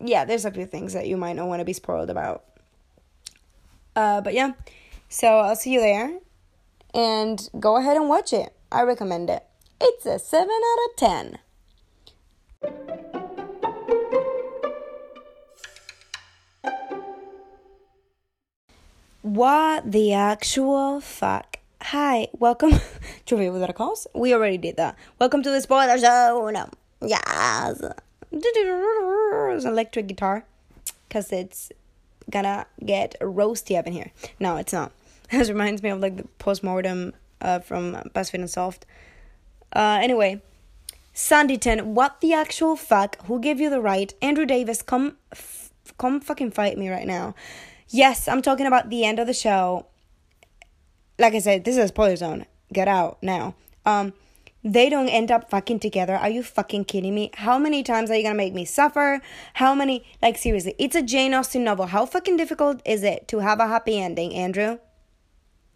yeah, 0.00 0.24
there's 0.24 0.44
a 0.44 0.50
few 0.50 0.66
things 0.66 0.92
that 0.94 1.06
you 1.06 1.16
might 1.16 1.34
not 1.34 1.46
want 1.46 1.60
to 1.60 1.64
be 1.64 1.72
spoiled 1.72 2.10
about. 2.10 2.44
Uh, 3.96 4.20
but 4.20 4.34
yeah, 4.34 4.52
so 5.08 5.38
I'll 5.38 5.56
see 5.56 5.72
you 5.72 5.80
there. 5.80 6.18
And 6.92 7.48
go 7.58 7.78
ahead 7.78 7.96
and 7.96 8.08
watch 8.08 8.32
it. 8.32 8.52
I 8.70 8.82
recommend 8.82 9.30
it. 9.30 9.44
It's 9.80 10.04
a 10.04 10.18
7 10.18 10.48
out 10.50 10.78
of 10.90 10.96
10. 10.96 11.38
What 19.22 19.90
the 19.90 20.12
actual 20.12 21.00
fuck? 21.00 21.58
Hi, 21.82 22.28
welcome 22.38 22.72
to 23.26 23.36
Review 23.36 23.52
Without 23.52 23.70
a 23.70 23.72
Cause. 23.72 24.06
We 24.14 24.34
already 24.34 24.58
did 24.58 24.76
that. 24.76 24.96
Welcome 25.18 25.42
to 25.42 25.50
the 25.50 25.60
spoiler 25.60 25.98
zone. 25.98 26.56
Yes. 27.00 27.82
It's 28.30 29.64
an 29.64 29.72
electric 29.72 30.06
guitar 30.06 30.44
because 31.08 31.32
it's 31.32 31.72
gonna 32.30 32.66
get 32.84 33.16
roasty 33.20 33.78
up 33.78 33.86
in 33.86 33.92
here. 33.92 34.12
No, 34.38 34.56
it's 34.56 34.72
not. 34.72 34.92
This 35.30 35.48
reminds 35.48 35.82
me 35.82 35.90
of 35.90 35.98
like 35.98 36.16
the 36.16 36.28
postmortem 36.38 37.12
uh, 37.40 37.58
from 37.58 37.94
BuzzFeed 38.14 38.34
Unsolved. 38.34 38.86
Uh, 39.72 39.98
anyway, 40.00 40.40
Sanditon, 41.14 41.82
what 41.86 42.20
the 42.20 42.32
actual 42.32 42.76
fuck? 42.76 43.24
Who 43.26 43.40
gave 43.40 43.58
you 43.58 43.68
the 43.68 43.80
right? 43.80 44.14
Andrew 44.22 44.46
Davies, 44.46 44.82
come, 44.82 45.16
f- 45.32 45.72
come 45.98 46.20
fucking 46.20 46.52
fight 46.52 46.78
me 46.78 46.88
right 46.88 47.06
now. 47.06 47.34
Yes, 47.88 48.28
I'm 48.28 48.42
talking 48.42 48.66
about 48.66 48.90
the 48.90 49.04
end 49.04 49.18
of 49.18 49.26
the 49.26 49.34
show. 49.34 49.86
Like 51.18 51.34
I 51.34 51.38
said, 51.40 51.64
this 51.64 51.76
is 51.76 51.84
a 51.84 51.88
spoiler 51.88 52.16
zone. 52.16 52.46
Get 52.72 52.86
out 52.86 53.18
now. 53.22 53.54
Um, 53.84 54.12
they 54.66 54.90
don't 54.90 55.08
end 55.08 55.30
up 55.30 55.48
fucking 55.48 55.78
together. 55.78 56.16
Are 56.16 56.28
you 56.28 56.42
fucking 56.42 56.86
kidding 56.86 57.14
me? 57.14 57.30
How 57.34 57.56
many 57.56 57.84
times 57.84 58.10
are 58.10 58.16
you 58.16 58.24
gonna 58.24 58.34
make 58.34 58.52
me 58.52 58.64
suffer? 58.64 59.20
How 59.54 59.76
many, 59.76 60.04
like, 60.20 60.36
seriously, 60.36 60.74
it's 60.76 60.96
a 60.96 61.02
Jane 61.02 61.34
Austen 61.34 61.62
novel. 61.62 61.86
How 61.86 62.04
fucking 62.04 62.36
difficult 62.36 62.82
is 62.84 63.04
it 63.04 63.28
to 63.28 63.38
have 63.38 63.60
a 63.60 63.68
happy 63.68 63.96
ending, 63.96 64.34
Andrew? 64.34 64.78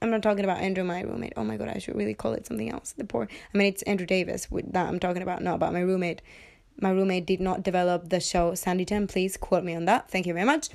I'm 0.02 0.11
not 0.11 0.23
talking 0.23 0.42
about 0.42 0.59
Andrew, 0.59 0.82
my 0.82 1.02
roommate. 1.02 1.35
Oh 1.37 1.44
my 1.44 1.56
god, 1.56 1.68
I 1.68 1.78
should 1.78 1.94
really 1.94 2.14
call 2.14 2.32
it 2.32 2.47
something 2.47 2.68
else. 2.68 2.92
The 2.97 3.04
poor, 3.04 3.28
I 3.54 3.59
mean, 3.59 3.68
it's 3.68 3.82
Andrew 3.82 4.06
Davies 4.06 4.50
with 4.50 4.73
that 4.73 4.88
I'm 4.88 4.99
talking 4.99 5.23
about, 5.23 5.40
not 5.40 5.54
about 5.54 5.73
my 5.73 5.80
roommate. 5.80 6.20
My 6.80 6.90
roommate 6.90 7.26
did 7.26 7.40
not 7.40 7.62
develop 7.62 8.09
the 8.09 8.18
show 8.18 8.54
Sandy 8.56 8.85
Sanditon. 8.85 9.09
Please 9.09 9.37
quote 9.37 9.62
me 9.62 9.76
on 9.76 9.85
that. 9.85 10.11
Thank 10.11 10.26
you 10.26 10.35
very 10.35 10.47
much. 10.47 10.70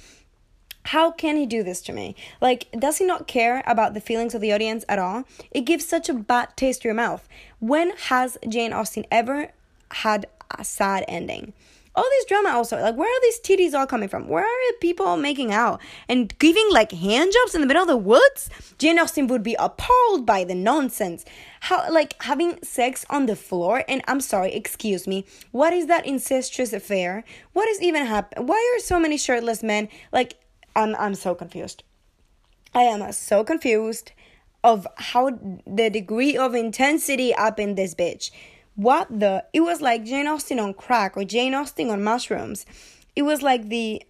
How 0.90 1.10
can 1.10 1.36
he 1.36 1.48
do 1.48 1.64
this 1.64 1.82
to 1.82 1.94
me? 1.94 2.16
Like, 2.40 2.68
does 2.78 3.00
he 3.00 3.06
not 3.06 3.26
care 3.26 3.64
about 3.66 3.96
the 3.96 4.00
feelings 4.00 4.36
of 4.36 4.42
the 4.42 4.54
audience 4.54 4.86
at 4.88 5.00
all? 5.00 5.24
It 5.50 5.62
gives 5.62 5.88
such 5.88 6.10
a 6.10 6.14
bad 6.14 6.56
taste 6.56 6.84
to 6.84 6.88
your 6.88 6.94
mouth. 6.94 7.28
When 7.66 7.98
has 7.98 8.38
Jane 8.48 8.74
Austen 8.74 9.08
ever 9.10 9.50
had 9.90 10.28
a 10.56 10.64
sad 10.64 11.04
ending? 11.08 11.54
All 11.96 12.04
this 12.04 12.26
drama 12.26 12.50
also, 12.50 12.80
like, 12.80 12.96
where 12.96 13.10
are 13.10 13.22
these 13.24 13.40
titties 13.40 13.74
all 13.74 13.88
coming 13.88 14.08
from? 14.08 14.28
Where 14.28 14.44
are 14.44 14.74
people 14.82 15.18
making 15.18 15.52
out 15.52 15.82
and 16.08 16.38
giving 16.38 16.68
like 16.70 16.92
hand 16.92 17.32
jobs 17.34 17.56
in 17.56 17.62
the 17.62 17.68
middle 17.68 17.82
of 17.82 17.88
the 17.88 17.98
woods? 17.98 18.52
Jane 18.78 19.00
Austen 19.00 19.26
would 19.26 19.42
be 19.42 19.56
appalled 19.58 20.28
by 20.28 20.44
the 20.44 20.54
nonsense. 20.54 21.26
How, 21.62 21.92
like, 21.92 22.22
having 22.22 22.62
sex 22.62 23.04
on 23.10 23.26
the 23.26 23.36
floor? 23.36 23.84
And 23.88 24.04
I'm 24.08 24.22
sorry, 24.22 24.54
excuse 24.54 25.08
me, 25.08 25.26
what 25.52 25.74
is 25.74 25.88
that 25.88 26.06
incestuous 26.06 26.72
affair? 26.72 27.24
What 27.54 27.68
is 27.68 27.82
even 27.82 28.06
happening? 28.06 28.46
Why 28.46 28.76
are 28.76 28.80
so 28.80 29.00
many 29.00 29.18
shirtless 29.18 29.64
men 29.64 29.90
like? 30.12 30.36
I'm 30.76 30.96
I'm 30.98 31.16
so 31.16 31.34
confused. 31.34 31.82
I 32.76 32.82
am 32.82 33.12
so 33.12 33.44
confused 33.44 34.12
of 34.66 34.88
how 34.98 35.30
the 35.68 35.92
degree 35.92 36.36
of 36.36 36.56
intensity 36.56 37.34
up 37.36 37.60
in 37.60 37.76
this 37.76 37.94
bitch. 37.94 38.32
What 38.74 39.08
the? 39.08 39.46
It 39.54 39.62
was 39.62 39.80
like 39.80 40.04
Jane 40.04 40.26
Austen 40.26 40.60
on 40.60 40.74
crack 40.74 41.16
or 41.16 41.24
Jane 41.24 41.54
Austen 41.54 41.92
on 41.92 42.04
mushrooms. 42.04 42.66
It 43.16 43.22
was 43.22 43.44
like 43.44 43.70
the 43.70 44.02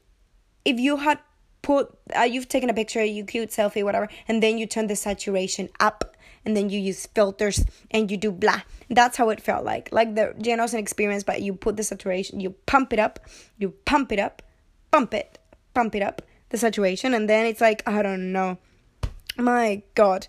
if 0.64 0.80
you 0.80 0.96
had 0.96 1.20
put 1.62 1.96
uh, 2.18 2.22
you've 2.22 2.48
taken 2.48 2.70
a 2.70 2.74
picture, 2.74 3.04
you 3.04 3.26
cute 3.26 3.50
selfie, 3.50 3.84
whatever, 3.84 4.08
and 4.30 4.42
then 4.42 4.58
you 4.58 4.66
turn 4.66 4.88
the 4.88 4.96
saturation 4.96 5.68
up, 5.82 6.16
and 6.46 6.56
then 6.56 6.70
you 6.70 6.80
use 6.80 7.06
filters 7.06 7.66
and 7.92 8.10
you 8.10 8.16
do 8.16 8.32
blah. 8.32 8.62
That's 8.90 9.18
how 9.18 9.30
it 9.32 9.42
felt 9.42 9.66
like, 9.66 9.90
like 9.92 10.16
the 10.16 10.34
Jane 10.42 10.62
Austen 10.62 10.80
experience. 10.80 11.26
But 11.26 11.42
you 11.42 11.54
put 11.54 11.76
the 11.76 11.84
saturation, 11.84 12.40
you 12.40 12.52
pump 12.66 12.94
it 12.94 13.00
up, 13.00 13.20
you 13.58 13.72
pump 13.84 14.14
it 14.14 14.20
up, 14.20 14.42
pump 14.90 15.14
it, 15.14 15.38
pump 15.74 15.96
it 15.96 16.02
up 16.02 16.22
the 16.50 16.58
saturation, 16.58 17.14
and 17.14 17.30
then 17.30 17.46
it's 17.46 17.60
like 17.60 17.84
i 17.86 18.02
don't 18.02 18.32
know 18.32 18.58
my 19.38 19.82
god 19.96 20.28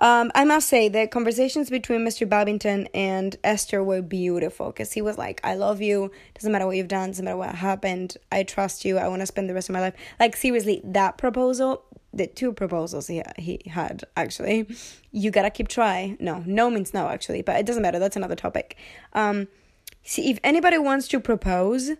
um, 0.00 0.32
I 0.34 0.44
must 0.44 0.68
say 0.68 0.88
the 0.88 1.06
conversations 1.06 1.68
between 1.68 2.00
Mr. 2.00 2.26
Babington 2.26 2.88
and 2.94 3.36
Esther 3.44 3.84
were 3.84 4.00
beautiful 4.00 4.68
because 4.68 4.92
he 4.92 5.02
was 5.02 5.18
like, 5.18 5.40
"I 5.44 5.54
love 5.54 5.82
you. 5.82 6.10
Doesn't 6.34 6.50
matter 6.50 6.66
what 6.66 6.76
you've 6.76 6.88
done. 6.88 7.10
Doesn't 7.10 7.24
matter 7.24 7.36
what 7.36 7.54
happened. 7.54 8.16
I 8.32 8.42
trust 8.42 8.84
you. 8.86 8.96
I 8.96 9.08
want 9.08 9.20
to 9.20 9.26
spend 9.26 9.50
the 9.50 9.54
rest 9.54 9.68
of 9.68 9.74
my 9.74 9.80
life." 9.80 9.94
Like 10.18 10.36
seriously, 10.36 10.80
that 10.84 11.18
proposal, 11.18 11.84
the 12.14 12.26
two 12.26 12.52
proposals 12.54 13.08
he 13.08 13.22
he 13.36 13.60
had 13.66 14.04
actually, 14.16 14.74
you 15.12 15.30
gotta 15.30 15.50
keep 15.50 15.68
trying. 15.68 16.16
No, 16.18 16.42
no 16.46 16.70
means 16.70 16.94
no 16.94 17.08
actually, 17.08 17.42
but 17.42 17.56
it 17.56 17.66
doesn't 17.66 17.82
matter. 17.82 17.98
That's 17.98 18.16
another 18.16 18.36
topic. 18.36 18.78
Um, 19.12 19.48
see 20.02 20.30
if 20.30 20.38
anybody 20.42 20.78
wants 20.78 21.08
to 21.08 21.20
propose 21.20 21.90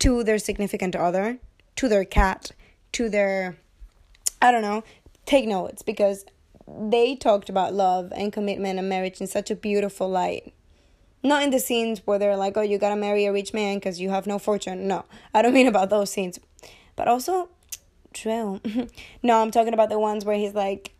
to 0.00 0.24
their 0.24 0.38
significant 0.38 0.96
other, 0.96 1.38
to 1.76 1.88
their 1.88 2.04
cat, 2.04 2.50
to 2.92 3.08
their 3.08 3.58
I 4.42 4.50
don't 4.50 4.62
know, 4.62 4.82
take 5.26 5.46
notes 5.46 5.82
because 5.82 6.24
they 6.66 7.14
talked 7.14 7.48
about 7.48 7.74
love 7.74 8.12
and 8.14 8.32
commitment 8.32 8.78
and 8.78 8.88
marriage 8.88 9.20
in 9.20 9.26
such 9.26 9.50
a 9.50 9.56
beautiful 9.56 10.08
light. 10.08 10.54
Not 11.22 11.42
in 11.42 11.50
the 11.50 11.60
scenes 11.60 12.02
where 12.04 12.18
they're 12.18 12.36
like, 12.36 12.56
oh, 12.56 12.62
you 12.62 12.78
gotta 12.78 12.96
marry 12.96 13.24
a 13.24 13.32
rich 13.32 13.54
man 13.54 13.76
because 13.78 14.00
you 14.00 14.10
have 14.10 14.26
no 14.26 14.38
fortune. 14.38 14.86
No, 14.86 15.04
I 15.32 15.42
don't 15.42 15.54
mean 15.58 15.66
about 15.66 15.90
those 15.90 16.10
scenes. 16.10 16.38
But 16.96 17.08
also, 17.08 17.48
true. 18.12 18.60
no, 19.22 19.40
I'm 19.40 19.50
talking 19.50 19.74
about 19.74 19.88
the 19.88 19.98
ones 19.98 20.24
where 20.24 20.36
he's 20.36 20.54
like, 20.54 20.92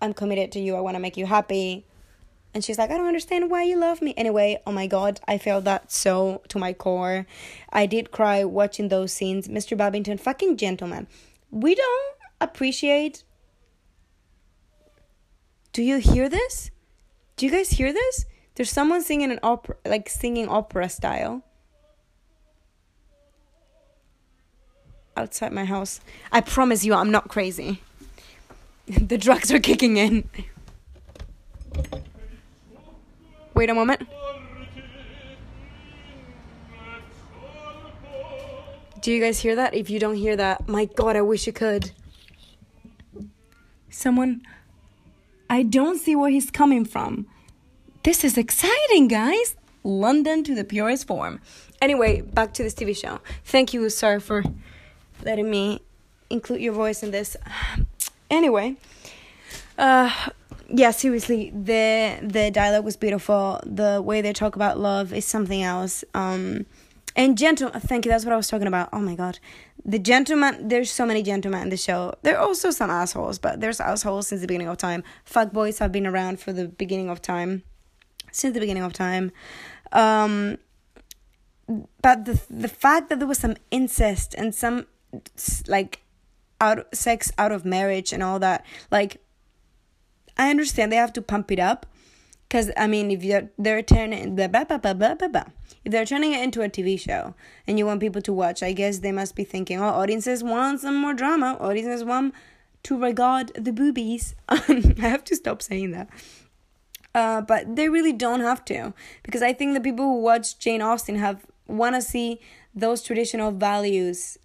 I'm 0.00 0.14
committed 0.14 0.52
to 0.52 0.60
you. 0.60 0.76
I 0.76 0.80
wanna 0.80 1.00
make 1.00 1.16
you 1.16 1.26
happy. 1.26 1.84
And 2.54 2.64
she's 2.64 2.78
like, 2.78 2.90
I 2.90 2.96
don't 2.96 3.06
understand 3.06 3.50
why 3.50 3.64
you 3.64 3.78
love 3.78 4.00
me. 4.00 4.14
Anyway, 4.16 4.60
oh 4.66 4.72
my 4.72 4.86
god, 4.86 5.20
I 5.28 5.38
felt 5.38 5.64
that 5.64 5.92
so 5.92 6.42
to 6.48 6.58
my 6.58 6.72
core. 6.72 7.26
I 7.72 7.86
did 7.86 8.10
cry 8.10 8.44
watching 8.44 8.88
those 8.88 9.12
scenes. 9.12 9.48
Mr. 9.48 9.76
Babington, 9.76 10.18
fucking 10.18 10.56
gentleman. 10.56 11.08
We 11.50 11.74
don't 11.74 12.16
appreciate. 12.40 13.22
Do 15.72 15.82
you 15.82 15.98
hear 15.98 16.28
this? 16.28 16.70
Do 17.36 17.46
you 17.46 17.52
guys 17.52 17.70
hear 17.70 17.92
this? 17.92 18.24
There's 18.54 18.70
someone 18.70 19.02
singing 19.02 19.30
an 19.30 19.38
opera, 19.42 19.76
like 19.84 20.08
singing 20.08 20.48
opera 20.48 20.88
style. 20.88 21.42
Outside 25.16 25.52
my 25.52 25.64
house. 25.64 26.00
I 26.32 26.40
promise 26.40 26.84
you, 26.84 26.94
I'm 26.94 27.10
not 27.10 27.28
crazy. 27.28 27.80
the 28.86 29.18
drugs 29.18 29.52
are 29.52 29.60
kicking 29.60 29.96
in. 29.96 30.28
Wait 33.54 33.70
a 33.70 33.74
moment. 33.74 34.08
Do 39.00 39.12
you 39.12 39.20
guys 39.20 39.38
hear 39.38 39.56
that? 39.56 39.74
If 39.74 39.90
you 39.90 40.00
don't 40.00 40.16
hear 40.16 40.36
that, 40.36 40.68
my 40.68 40.84
god, 40.84 41.16
I 41.16 41.22
wish 41.22 41.46
you 41.46 41.52
could. 41.52 41.92
Someone. 43.90 44.42
I 45.50 45.62
don't 45.62 45.98
see 45.98 46.14
where 46.14 46.30
he's 46.30 46.50
coming 46.50 46.84
from. 46.84 47.26
This 48.02 48.24
is 48.24 48.36
exciting, 48.36 49.08
guys! 49.08 49.56
London 49.82 50.44
to 50.44 50.54
the 50.54 50.64
purest 50.64 51.06
form. 51.06 51.40
Anyway, 51.80 52.20
back 52.20 52.52
to 52.54 52.62
this 52.62 52.74
TV 52.74 52.96
show. 52.96 53.20
Thank 53.44 53.72
you, 53.72 53.88
sir, 53.88 54.20
for 54.20 54.44
letting 55.24 55.50
me 55.50 55.80
include 56.30 56.60
your 56.60 56.72
voice 56.72 57.02
in 57.02 57.10
this. 57.10 57.36
Anyway, 58.30 58.76
uh, 59.78 60.14
yeah, 60.68 60.90
seriously, 60.90 61.50
the 61.50 62.18
the 62.22 62.50
dialogue 62.50 62.84
was 62.84 62.94
beautiful. 62.94 63.58
The 63.64 64.02
way 64.02 64.20
they 64.20 64.34
talk 64.34 64.54
about 64.54 64.78
love 64.78 65.14
is 65.14 65.24
something 65.24 65.62
else. 65.62 66.04
Um, 66.12 66.66
and 67.18 67.36
gentle, 67.36 67.68
thank 67.70 68.04
you. 68.04 68.12
That's 68.12 68.24
what 68.24 68.32
I 68.32 68.36
was 68.36 68.46
talking 68.46 68.68
about. 68.68 68.90
Oh 68.92 69.00
my 69.00 69.16
god, 69.16 69.40
the 69.84 69.98
gentleman. 69.98 70.68
There's 70.68 70.88
so 70.88 71.04
many 71.04 71.24
gentlemen 71.24 71.62
in 71.62 71.68
the 71.68 71.76
show. 71.76 72.14
There 72.22 72.38
are 72.38 72.46
also 72.46 72.70
some 72.70 72.90
assholes, 72.90 73.40
but 73.40 73.60
there's 73.60 73.80
assholes 73.80 74.28
since 74.28 74.40
the 74.40 74.46
beginning 74.46 74.68
of 74.68 74.76
time. 74.76 75.02
Fuck 75.24 75.52
boys 75.52 75.80
have 75.80 75.90
been 75.90 76.06
around 76.06 76.38
for 76.38 76.52
the 76.52 76.68
beginning 76.68 77.10
of 77.10 77.20
time, 77.20 77.64
since 78.30 78.54
the 78.54 78.60
beginning 78.60 78.84
of 78.84 78.92
time. 78.92 79.32
Um, 79.90 80.58
but 82.00 82.24
the 82.24 82.40
the 82.48 82.68
fact 82.68 83.08
that 83.08 83.18
there 83.18 83.26
was 83.26 83.38
some 83.38 83.56
incest 83.72 84.36
and 84.38 84.54
some 84.54 84.86
like 85.66 86.02
out 86.60 86.86
sex 86.94 87.32
out 87.36 87.50
of 87.50 87.64
marriage 87.64 88.12
and 88.12 88.22
all 88.22 88.38
that, 88.38 88.64
like 88.92 89.20
I 90.36 90.50
understand 90.50 90.92
they 90.92 90.96
have 90.96 91.12
to 91.14 91.22
pump 91.22 91.50
it 91.50 91.58
up 91.58 91.84
because 92.48 92.70
I 92.76 92.86
mean, 92.86 93.10
if 93.10 93.48
they're 93.58 93.82
turning 93.82 94.34
blah, 94.34 94.48
blah, 94.48 94.64
blah, 94.64 94.78
blah, 94.78 94.94
blah, 94.94 95.14
blah, 95.14 95.28
blah. 95.28 95.44
if 95.84 95.92
they're 95.92 96.06
turning 96.06 96.32
it 96.32 96.42
into 96.42 96.62
a 96.62 96.68
TV 96.68 96.98
show 96.98 97.34
and 97.66 97.78
you 97.78 97.84
want 97.84 98.00
people 98.00 98.22
to 98.22 98.32
watch, 98.32 98.62
I 98.62 98.72
guess 98.72 99.00
they 99.00 99.12
must 99.12 99.34
be 99.34 99.44
thinking, 99.44 99.78
oh, 99.80 99.88
audiences 99.88 100.42
want 100.42 100.80
some 100.80 100.96
more 100.96 101.12
drama. 101.12 101.58
Audiences 101.60 102.04
want 102.04 102.34
to 102.84 102.98
regard 102.98 103.52
the 103.54 103.72
boobies. 103.72 104.34
I 104.48 104.94
have 104.98 105.24
to 105.24 105.36
stop 105.36 105.60
saying 105.60 105.90
that. 105.90 106.08
Uh, 107.14 107.42
but 107.42 107.76
they 107.76 107.88
really 107.88 108.12
don't 108.12 108.40
have 108.40 108.64
to 108.66 108.94
because 109.22 109.42
I 109.42 109.52
think 109.52 109.74
the 109.74 109.80
people 109.80 110.04
who 110.04 110.20
watch 110.20 110.58
Jane 110.58 110.80
Austen 110.80 111.16
have 111.16 111.44
want 111.66 111.96
to 111.96 112.02
see 112.02 112.40
those 112.74 113.02
traditional 113.02 113.50
values 113.50 114.38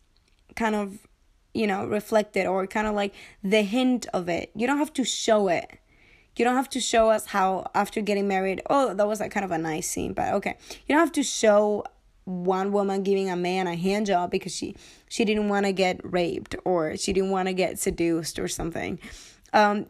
kind 0.56 0.76
of 0.76 1.00
you 1.54 1.68
know 1.68 1.86
reflected 1.86 2.48
or 2.48 2.66
kind 2.66 2.88
of 2.88 2.96
like 2.96 3.14
the 3.44 3.62
hint 3.62 4.08
of 4.14 4.28
it. 4.28 4.52
You 4.56 4.66
don't 4.68 4.80
have 4.80 4.94
to 4.94 5.04
show 5.04 5.50
it 5.50 5.80
you 6.36 6.46
don't 6.46 6.56
have 6.56 6.70
to 6.70 6.80
show 6.80 7.10
us 7.10 7.28
how 7.28 7.70
after 7.76 8.02
getting 8.02 8.28
married, 8.28 8.62
oh, 8.70 8.94
that 8.94 9.08
was 9.08 9.20
like 9.20 9.32
kind 9.32 9.44
of 9.44 9.52
a 9.52 9.58
nice 9.58 9.88
scene, 9.88 10.14
but 10.14 10.34
okay. 10.34 10.58
You 10.88 10.96
don't 10.96 11.00
have 11.00 11.12
to 11.14 11.24
show 11.24 11.86
one 12.26 12.72
woman 12.72 13.04
giving 13.04 13.30
a 13.30 13.36
man 13.36 13.68
a 13.68 13.76
hand 13.76 14.06
job 14.06 14.32
because 14.32 14.56
she 14.56 14.76
she 15.10 15.26
didn't 15.26 15.50
want 15.50 15.66
to 15.66 15.74
get 15.74 16.00
raped 16.04 16.56
or 16.64 16.96
she 16.96 17.12
didn't 17.12 17.32
want 17.32 17.48
to 17.48 17.54
get 17.54 17.80
seduced 17.80 18.40
or 18.40 18.48
something. 18.48 19.00
Um 19.52 19.88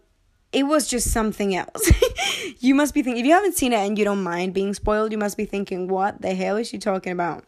it 0.51 0.63
was 0.63 0.87
just 0.87 1.11
something 1.11 1.55
else. 1.55 1.91
you 2.59 2.75
must 2.75 2.93
be 2.93 3.01
thinking 3.01 3.21
if 3.21 3.27
you 3.27 3.33
haven't 3.33 3.55
seen 3.55 3.73
it 3.73 3.77
and 3.77 3.97
you 3.97 4.05
don't 4.05 4.21
mind 4.21 4.53
being 4.53 4.73
spoiled, 4.73 5.11
you 5.11 5.17
must 5.17 5.35
be 5.35 5.45
thinking, 5.45 5.87
what 5.87 6.21
the 6.21 6.35
hell 6.35 6.57
is 6.57 6.67
she 6.67 6.77
talking 6.77 7.11
about? 7.11 7.45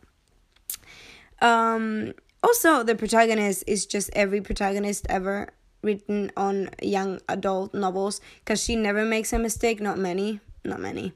Um 1.41 2.13
also 2.43 2.83
the 2.83 2.95
protagonist 2.95 3.63
is 3.65 3.85
just 3.85 4.09
every 4.13 4.39
protagonist 4.39 5.07
ever 5.09 5.49
written 5.85 6.31
on 6.35 6.69
young 6.81 7.21
adult 7.29 7.73
novels 7.73 8.19
because 8.39 8.61
she 8.61 8.75
never 8.75 9.05
makes 9.05 9.31
a 9.31 9.39
mistake. 9.39 9.79
Not 9.79 9.97
many, 9.97 10.41
not 10.63 10.81
many. 10.81 11.13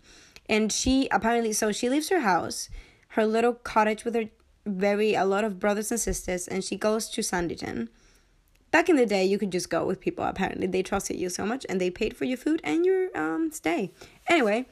And 0.47 0.71
she 0.71 1.07
apparently, 1.11 1.53
so 1.53 1.71
she 1.71 1.89
leaves 1.89 2.09
her 2.09 2.21
house, 2.21 2.69
her 3.09 3.25
little 3.25 3.53
cottage 3.53 4.05
with 4.05 4.15
her 4.15 4.25
very, 4.65 5.13
a 5.15 5.25
lot 5.25 5.43
of 5.43 5.59
brothers 5.59 5.91
and 5.91 5.99
sisters, 5.99 6.47
and 6.47 6.63
she 6.63 6.75
goes 6.75 7.09
to 7.09 7.21
Sanditon. 7.21 7.89
Back 8.71 8.87
in 8.87 8.95
the 8.97 9.05
day, 9.05 9.25
you 9.25 9.39
could 9.39 9.51
just 9.51 9.69
go 9.69 9.83
with 9.85 9.99
people. 9.99 10.23
Apparently, 10.23 10.67
they 10.67 10.83
trusted 10.83 11.17
you 11.17 11.29
so 11.29 11.45
much, 11.45 11.65
and 11.67 11.81
they 11.81 11.89
paid 11.89 12.15
for 12.15 12.25
your 12.25 12.37
food 12.37 12.61
and 12.63 12.85
your 12.85 13.09
um 13.17 13.51
stay. 13.51 13.91
Anyway, 14.27 14.67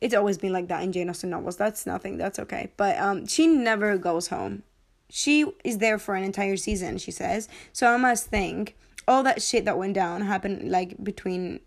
it's 0.00 0.14
always 0.14 0.38
been 0.38 0.52
like 0.52 0.68
that 0.68 0.82
in 0.82 0.92
Jane 0.92 1.10
Austen 1.10 1.30
novels. 1.30 1.56
That's 1.56 1.86
nothing. 1.86 2.18
That's 2.18 2.38
okay. 2.38 2.70
But 2.76 2.98
um, 2.98 3.26
she 3.26 3.46
never 3.46 3.98
goes 3.98 4.28
home. 4.28 4.62
She 5.10 5.46
is 5.64 5.78
there 5.78 5.98
for 5.98 6.14
an 6.14 6.22
entire 6.22 6.56
season. 6.56 6.98
She 6.98 7.10
says. 7.10 7.48
So 7.72 7.92
I 7.92 7.96
must 7.96 8.26
think 8.26 8.76
all 9.08 9.22
that 9.22 9.42
shit 9.42 9.64
that 9.64 9.78
went 9.78 9.94
down 9.94 10.22
happened 10.22 10.70
like 10.70 11.02
between 11.02 11.60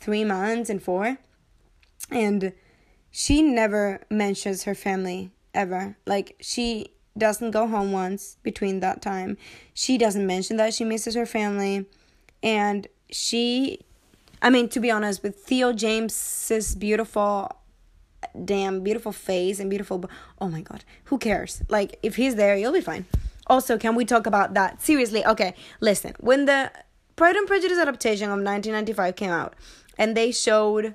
three 0.00 0.24
months 0.24 0.70
and 0.70 0.82
four. 0.82 1.18
And 2.10 2.52
she 3.10 3.42
never 3.42 4.00
mentions 4.10 4.64
her 4.64 4.74
family 4.74 5.30
ever. 5.54 5.96
Like, 6.06 6.36
she 6.40 6.94
doesn't 7.16 7.50
go 7.50 7.66
home 7.66 7.92
once 7.92 8.36
between 8.42 8.80
that 8.80 9.02
time. 9.02 9.36
She 9.74 9.98
doesn't 9.98 10.26
mention 10.26 10.56
that 10.56 10.74
she 10.74 10.84
misses 10.84 11.14
her 11.14 11.26
family. 11.26 11.86
And 12.42 12.86
she, 13.10 13.80
I 14.40 14.50
mean, 14.50 14.68
to 14.70 14.80
be 14.80 14.90
honest, 14.90 15.22
with 15.22 15.36
Theo 15.36 15.72
James's 15.72 16.74
beautiful, 16.74 17.50
damn 18.44 18.82
beautiful 18.82 19.12
face 19.12 19.60
and 19.60 19.68
beautiful, 19.68 20.04
oh 20.40 20.48
my 20.48 20.62
god, 20.62 20.84
who 21.04 21.18
cares? 21.18 21.62
Like, 21.68 21.98
if 22.02 22.16
he's 22.16 22.36
there, 22.36 22.56
you'll 22.56 22.72
be 22.72 22.80
fine. 22.80 23.06
Also, 23.50 23.76
can 23.76 23.96
we 23.96 24.04
talk 24.04 24.26
about 24.26 24.54
that? 24.54 24.80
Seriously, 24.80 25.26
okay, 25.26 25.54
listen. 25.80 26.14
When 26.20 26.44
the 26.44 26.70
Pride 27.16 27.34
and 27.34 27.48
Prejudice 27.48 27.78
adaptation 27.78 28.26
of 28.26 28.38
1995 28.38 29.16
came 29.16 29.30
out, 29.30 29.54
and 29.98 30.16
they 30.16 30.30
showed, 30.30 30.94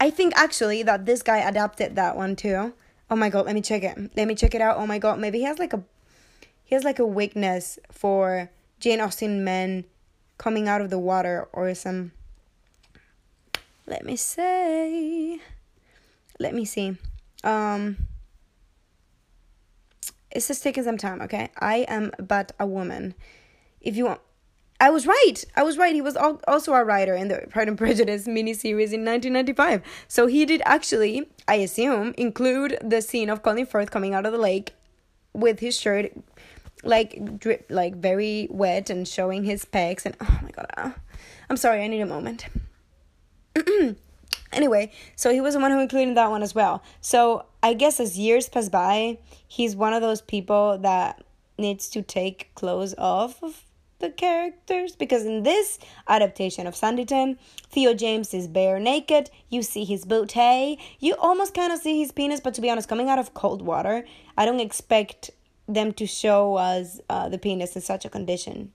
I 0.00 0.10
think 0.10 0.36
actually 0.36 0.82
that 0.82 1.06
this 1.06 1.22
guy 1.22 1.38
adapted 1.38 1.94
that 1.94 2.16
one 2.16 2.34
too. 2.34 2.74
Oh 3.08 3.14
my 3.14 3.30
god, 3.30 3.46
let 3.46 3.54
me 3.54 3.60
check 3.60 3.84
it. 3.84 3.96
Let 4.16 4.26
me 4.26 4.34
check 4.34 4.56
it 4.56 4.60
out. 4.60 4.76
Oh 4.76 4.88
my 4.88 4.98
god, 4.98 5.20
maybe 5.20 5.38
he 5.38 5.44
has 5.44 5.60
like 5.60 5.72
a, 5.72 5.84
he 6.64 6.74
has 6.74 6.82
like 6.82 6.98
a 6.98 7.06
weakness 7.06 7.78
for 7.92 8.50
Jane 8.80 9.00
Austen 9.00 9.44
men 9.44 9.84
coming 10.36 10.66
out 10.66 10.80
of 10.80 10.90
the 10.90 10.98
water 10.98 11.48
or 11.52 11.72
some. 11.76 12.10
Let 13.86 14.04
me 14.04 14.16
say. 14.16 15.38
Let 16.40 16.54
me 16.54 16.64
see. 16.64 16.96
Um 17.44 17.98
it's 20.34 20.48
just 20.48 20.62
taking 20.62 20.84
some 20.84 20.98
time, 20.98 21.22
okay? 21.22 21.50
I 21.58 21.86
am 21.88 22.12
but 22.18 22.52
a 22.58 22.66
woman. 22.66 23.14
If 23.80 23.96
you 23.96 24.06
want, 24.06 24.20
I 24.80 24.90
was 24.90 25.06
right. 25.06 25.44
I 25.56 25.62
was 25.62 25.78
right. 25.78 25.94
He 25.94 26.02
was 26.02 26.16
also 26.16 26.74
a 26.74 26.84
writer 26.84 27.14
in 27.14 27.28
the 27.28 27.46
Pride 27.50 27.68
and 27.68 27.78
Prejudice 27.78 28.26
miniseries 28.26 28.92
in 28.92 29.04
1995. 29.04 29.82
So 30.08 30.26
he 30.26 30.44
did 30.44 30.60
actually, 30.64 31.28
I 31.46 31.56
assume, 31.56 32.14
include 32.18 32.78
the 32.82 33.00
scene 33.00 33.30
of 33.30 33.42
Colin 33.42 33.66
Firth 33.66 33.90
coming 33.90 34.14
out 34.14 34.26
of 34.26 34.32
the 34.32 34.38
lake 34.38 34.74
with 35.32 35.60
his 35.60 35.78
shirt 35.78 36.12
like 36.82 37.38
drip, 37.38 37.66
like 37.70 37.96
very 37.96 38.48
wet 38.50 38.90
and 38.90 39.06
showing 39.06 39.44
his 39.44 39.64
pecs. 39.64 40.04
And 40.04 40.16
oh 40.20 40.38
my 40.42 40.50
god, 40.50 40.66
uh, 40.76 40.90
I'm 41.48 41.56
sorry. 41.56 41.82
I 41.82 41.86
need 41.86 42.00
a 42.00 42.06
moment. 42.06 42.46
anyway, 44.52 44.92
so 45.16 45.32
he 45.32 45.40
was 45.40 45.54
the 45.54 45.60
one 45.60 45.70
who 45.70 45.80
included 45.80 46.16
that 46.16 46.30
one 46.30 46.42
as 46.42 46.54
well. 46.54 46.82
So 47.00 47.46
I 47.62 47.74
guess 47.74 48.00
as 48.00 48.18
years 48.18 48.48
pass 48.48 48.68
by, 48.68 49.18
he's 49.46 49.76
one 49.76 49.92
of 49.92 50.02
those 50.02 50.20
people 50.20 50.78
that 50.78 51.22
needs 51.58 51.88
to 51.90 52.02
take 52.02 52.50
clothes 52.54 52.94
off 52.98 53.42
of 53.42 53.62
the 54.00 54.10
characters 54.10 54.96
because 54.96 55.24
in 55.24 55.44
this 55.44 55.78
adaptation 56.08 56.66
of 56.66 56.74
Sanditon, 56.74 57.38
Theo 57.70 57.94
James 57.94 58.34
is 58.34 58.48
bare 58.48 58.78
naked. 58.78 59.30
You 59.48 59.62
see 59.62 59.84
his 59.84 60.04
booty. 60.04 60.78
You 61.00 61.14
almost 61.18 61.54
kind 61.54 61.72
of 61.72 61.78
see 61.78 62.00
his 62.00 62.12
penis, 62.12 62.40
but 62.40 62.54
to 62.54 62.60
be 62.60 62.70
honest, 62.70 62.88
coming 62.88 63.08
out 63.08 63.18
of 63.18 63.34
cold 63.34 63.62
water, 63.62 64.04
I 64.36 64.44
don't 64.44 64.60
expect 64.60 65.30
them 65.66 65.92
to 65.92 66.06
show 66.06 66.56
us 66.56 67.00
uh, 67.08 67.28
the 67.28 67.38
penis 67.38 67.74
in 67.76 67.82
such 67.82 68.04
a 68.04 68.10
condition. 68.10 68.72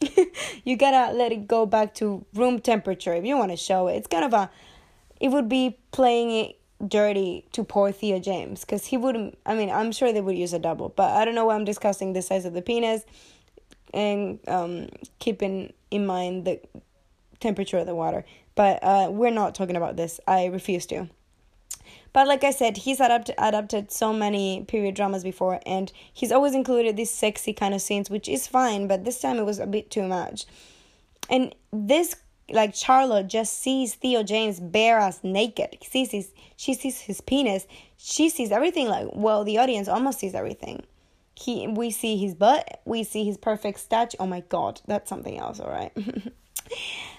you 0.64 0.76
gotta 0.76 1.12
let 1.12 1.30
it 1.30 1.46
go 1.46 1.66
back 1.66 1.92
to 1.94 2.24
room 2.34 2.58
temperature 2.58 3.12
if 3.12 3.24
you 3.24 3.36
want 3.36 3.50
to 3.50 3.56
show 3.56 3.88
it. 3.88 3.96
It's 3.96 4.06
kind 4.06 4.24
of 4.24 4.32
a, 4.32 4.50
it 5.20 5.28
would 5.28 5.48
be 5.48 5.78
playing 5.92 6.30
it 6.30 6.56
dirty 6.86 7.44
to 7.52 7.62
poor 7.62 7.92
Theo 7.92 8.18
James 8.18 8.60
because 8.62 8.86
he 8.86 8.96
wouldn't. 8.96 9.38
I 9.46 9.54
mean, 9.54 9.70
I'm 9.70 9.92
sure 9.92 10.12
they 10.12 10.20
would 10.20 10.36
use 10.36 10.52
a 10.52 10.58
double, 10.58 10.88
but 10.88 11.10
I 11.10 11.24
don't 11.24 11.34
know 11.34 11.44
why 11.44 11.54
I'm 11.54 11.64
discussing 11.64 12.12
the 12.12 12.22
size 12.22 12.44
of 12.44 12.54
the 12.54 12.62
penis 12.62 13.04
and 13.92 14.38
um, 14.48 14.88
keeping 15.18 15.72
in 15.90 16.06
mind 16.06 16.46
the 16.46 16.60
temperature 17.38 17.78
of 17.78 17.86
the 17.86 17.94
water. 17.94 18.24
But 18.54 18.82
uh, 18.82 19.08
we're 19.10 19.30
not 19.30 19.54
talking 19.54 19.76
about 19.76 19.96
this. 19.96 20.20
I 20.26 20.46
refuse 20.46 20.86
to. 20.86 21.08
But 22.12 22.26
like 22.26 22.42
I 22.42 22.50
said, 22.50 22.76
he's 22.76 22.98
adapted 22.98 23.36
adapted 23.38 23.92
so 23.92 24.12
many 24.12 24.64
period 24.64 24.94
dramas 24.96 25.22
before, 25.22 25.60
and 25.64 25.92
he's 26.12 26.32
always 26.32 26.54
included 26.54 26.96
these 26.96 27.10
sexy 27.10 27.52
kind 27.52 27.74
of 27.74 27.80
scenes, 27.80 28.10
which 28.10 28.28
is 28.28 28.46
fine. 28.46 28.88
But 28.88 29.04
this 29.04 29.20
time 29.20 29.38
it 29.38 29.44
was 29.44 29.58
a 29.58 29.66
bit 29.66 29.90
too 29.90 30.06
much. 30.06 30.46
And 31.28 31.54
this, 31.72 32.16
like 32.52 32.74
Charlotte, 32.74 33.28
just 33.28 33.58
sees 33.58 33.94
Theo 33.94 34.22
James 34.22 34.60
bare 34.60 34.98
ass 34.98 35.20
naked. 35.22 35.76
He 35.80 35.86
sees 35.86 36.10
his, 36.10 36.30
she 36.56 36.74
sees 36.74 37.00
his 37.00 37.20
penis. 37.20 37.66
She 37.96 38.28
sees 38.28 38.50
everything. 38.50 38.88
Like 38.88 39.08
well, 39.12 39.44
the 39.44 39.58
audience 39.58 39.88
almost 39.88 40.18
sees 40.18 40.34
everything. 40.34 40.84
He, 41.34 41.66
we 41.66 41.90
see 41.90 42.18
his 42.18 42.34
butt. 42.34 42.80
We 42.84 43.02
see 43.02 43.24
his 43.24 43.38
perfect 43.38 43.80
statue. 43.80 44.16
Oh 44.20 44.26
my 44.26 44.40
god, 44.48 44.80
that's 44.86 45.08
something 45.08 45.38
else. 45.38 45.58
All 45.58 45.70
right. 45.70 45.92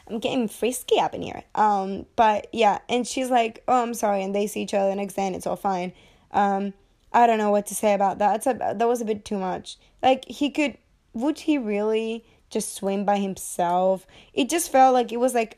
I'm 0.07 0.19
getting 0.19 0.47
frisky 0.47 0.99
up 0.99 1.13
in 1.13 1.21
here. 1.21 1.43
Um, 1.55 2.05
but 2.15 2.47
yeah, 2.51 2.79
and 2.89 3.07
she's 3.07 3.29
like, 3.29 3.63
"Oh, 3.67 3.81
I'm 3.81 3.93
sorry," 3.93 4.23
and 4.23 4.35
they 4.35 4.47
see 4.47 4.61
each 4.61 4.73
other 4.73 4.89
the 4.89 4.95
next 4.95 5.15
day, 5.15 5.25
and 5.25 5.35
it's 5.35 5.47
all 5.47 5.55
fine. 5.55 5.93
Um, 6.31 6.73
I 7.13 7.27
don't 7.27 7.37
know 7.37 7.51
what 7.51 7.65
to 7.67 7.75
say 7.75 7.93
about 7.93 8.19
that. 8.19 8.45
A, 8.45 8.75
that 8.75 8.87
was 8.87 9.01
a 9.01 9.05
bit 9.05 9.25
too 9.25 9.37
much. 9.37 9.77
Like 10.01 10.25
he 10.25 10.49
could, 10.49 10.77
would 11.13 11.39
he 11.39 11.57
really 11.57 12.23
just 12.51 12.75
swim 12.75 13.05
by 13.05 13.17
himself? 13.17 14.05
It 14.33 14.49
just 14.49 14.71
felt 14.71 14.93
like 14.93 15.11
it 15.11 15.19
was 15.19 15.33
like 15.33 15.57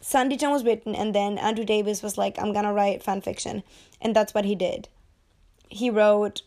Sandy 0.00 0.36
was 0.46 0.64
written, 0.64 0.94
and 0.94 1.14
then 1.14 1.38
Andrew 1.38 1.64
Davies 1.64 2.02
was 2.02 2.18
like, 2.18 2.38
"I'm 2.38 2.52
gonna 2.52 2.72
write 2.72 3.02
fan 3.02 3.20
fiction," 3.20 3.62
and 4.00 4.14
that's 4.14 4.34
what 4.34 4.44
he 4.44 4.54
did. 4.54 4.88
He 5.68 5.90
wrote 5.90 6.42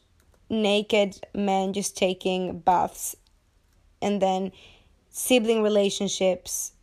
naked 0.50 1.26
men 1.34 1.74
just 1.74 1.98
taking 1.98 2.60
baths, 2.60 3.16
and 4.02 4.22
then 4.22 4.52
sibling 5.10 5.64
relationships 5.64 6.74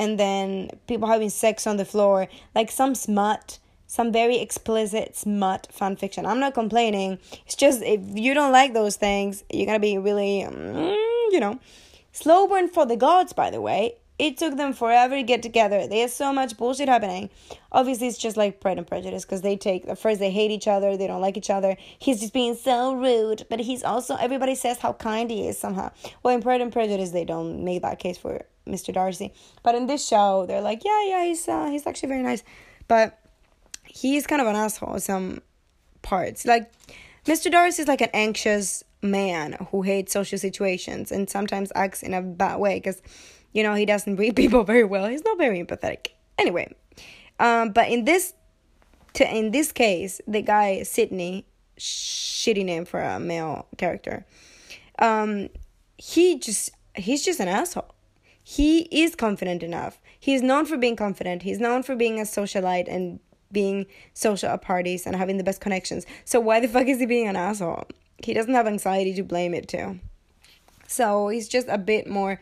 and 0.00 0.18
then 0.18 0.70
people 0.86 1.08
having 1.08 1.28
sex 1.28 1.66
on 1.66 1.76
the 1.76 1.84
floor, 1.84 2.26
like 2.54 2.70
some 2.70 2.94
smut, 2.94 3.58
some 3.86 4.10
very 4.10 4.38
explicit 4.38 5.14
smut 5.14 5.68
fan 5.70 5.94
fiction. 5.94 6.24
I'm 6.24 6.40
not 6.40 6.54
complaining. 6.54 7.18
It's 7.44 7.54
just 7.54 7.82
if 7.82 8.00
you 8.14 8.32
don't 8.32 8.50
like 8.50 8.72
those 8.72 8.96
things, 8.96 9.44
you're 9.52 9.66
gonna 9.66 9.78
be 9.78 9.98
really, 9.98 10.46
mm, 10.48 10.96
you 11.30 11.38
know, 11.38 11.60
slow 12.12 12.46
burn 12.46 12.68
for 12.68 12.86
the 12.86 12.96
gods. 12.96 13.32
By 13.32 13.50
the 13.50 13.60
way, 13.60 13.96
it 14.20 14.36
took 14.36 14.58
them 14.58 14.74
forever 14.74 15.14
to 15.14 15.22
get 15.22 15.42
together. 15.42 15.86
There's 15.86 16.12
so 16.12 16.30
much 16.30 16.58
bullshit 16.58 16.88
happening. 16.88 17.30
Obviously, 17.72 18.06
it's 18.06 18.18
just 18.18 18.36
like 18.36 18.60
Pride 18.60 18.76
and 18.76 18.86
Prejudice 18.86 19.24
because 19.24 19.40
they 19.40 19.56
take 19.56 19.86
the 19.86 19.96
first 19.96 20.20
they 20.20 20.30
hate 20.30 20.50
each 20.50 20.68
other, 20.68 20.96
they 20.96 21.06
don't 21.06 21.22
like 21.22 21.38
each 21.38 21.48
other. 21.48 21.76
He's 21.98 22.20
just 22.20 22.34
being 22.34 22.54
so 22.54 22.92
rude, 22.92 23.46
but 23.48 23.60
he's 23.60 23.82
also 23.82 24.16
everybody 24.16 24.54
says 24.54 24.78
how 24.78 24.92
kind 24.92 25.30
he 25.30 25.48
is 25.48 25.58
somehow. 25.58 25.90
Well, 26.22 26.34
in 26.34 26.42
Pride 26.42 26.60
and 26.60 26.70
Prejudice, 26.70 27.10
they 27.10 27.24
don't 27.24 27.64
make 27.64 27.80
that 27.80 27.98
case 27.98 28.18
for 28.18 28.44
Mr. 28.66 28.92
Darcy. 28.92 29.32
But 29.62 29.74
in 29.74 29.86
this 29.86 30.06
show, 30.06 30.44
they're 30.46 30.60
like, 30.60 30.84
yeah, 30.84 31.02
yeah, 31.06 31.24
he's 31.24 31.48
uh, 31.48 31.70
he's 31.70 31.86
actually 31.86 32.10
very 32.10 32.22
nice, 32.22 32.42
but 32.88 33.18
he's 33.84 34.26
kind 34.26 34.42
of 34.42 34.48
an 34.48 34.56
asshole 34.56 34.94
in 34.94 35.00
some 35.00 35.40
parts. 36.02 36.44
Like 36.44 36.70
Mr. 37.24 37.50
Darcy 37.50 37.82
is 37.82 37.88
like 37.88 38.02
an 38.02 38.10
anxious 38.12 38.84
man 39.02 39.56
who 39.70 39.82
hates 39.82 40.12
social 40.12 40.38
situations 40.38 41.10
and 41.10 41.28
sometimes 41.28 41.72
acts 41.74 42.02
in 42.02 42.14
a 42.14 42.20
bad 42.20 42.58
way 42.60 42.76
because 42.76 43.00
you 43.52 43.62
know 43.62 43.74
he 43.74 43.86
doesn't 43.86 44.16
read 44.16 44.36
people 44.42 44.64
very 44.64 44.84
well. 44.84 45.06
He's 45.06 45.24
not 45.24 45.38
very 45.38 45.62
empathetic. 45.62 46.08
Anyway, 46.38 46.74
um, 47.38 47.70
but 47.70 47.88
in 47.88 48.04
this 48.04 48.34
to 49.14 49.36
in 49.36 49.50
this 49.50 49.72
case, 49.72 50.20
the 50.26 50.42
guy 50.42 50.82
Sidney, 50.82 51.46
shitty 51.78 52.64
name 52.64 52.84
for 52.84 53.00
a 53.00 53.18
male 53.18 53.66
character, 53.76 54.26
um, 54.98 55.48
he 55.98 56.38
just 56.38 56.70
he's 56.94 57.24
just 57.24 57.40
an 57.40 57.48
asshole 57.48 57.94
he 58.50 58.80
is 58.90 59.14
confident 59.14 59.62
enough. 59.62 60.00
He's 60.18 60.42
known 60.42 60.66
for 60.66 60.76
being 60.76 60.96
confident. 60.96 61.42
He's 61.42 61.60
known 61.60 61.84
for 61.84 61.94
being 61.94 62.18
a 62.18 62.24
socialite 62.24 62.92
and 62.92 63.20
being 63.52 63.86
social 64.12 64.48
at 64.48 64.60
parties 64.60 65.06
and 65.06 65.14
having 65.14 65.36
the 65.36 65.44
best 65.44 65.60
connections. 65.60 66.04
So 66.24 66.40
why 66.40 66.58
the 66.58 66.66
fuck 66.66 66.88
is 66.88 66.98
he 66.98 67.06
being 67.06 67.28
an 67.28 67.36
asshole? 67.36 67.86
He 68.22 68.34
doesn't 68.34 68.54
have 68.54 68.66
anxiety 68.66 69.14
to 69.14 69.22
blame 69.22 69.54
it 69.54 69.68
to. 69.68 69.96
So 70.86 71.28
he's 71.28 71.48
just 71.48 71.68
a 71.68 71.78
bit 71.78 72.08
more 72.08 72.40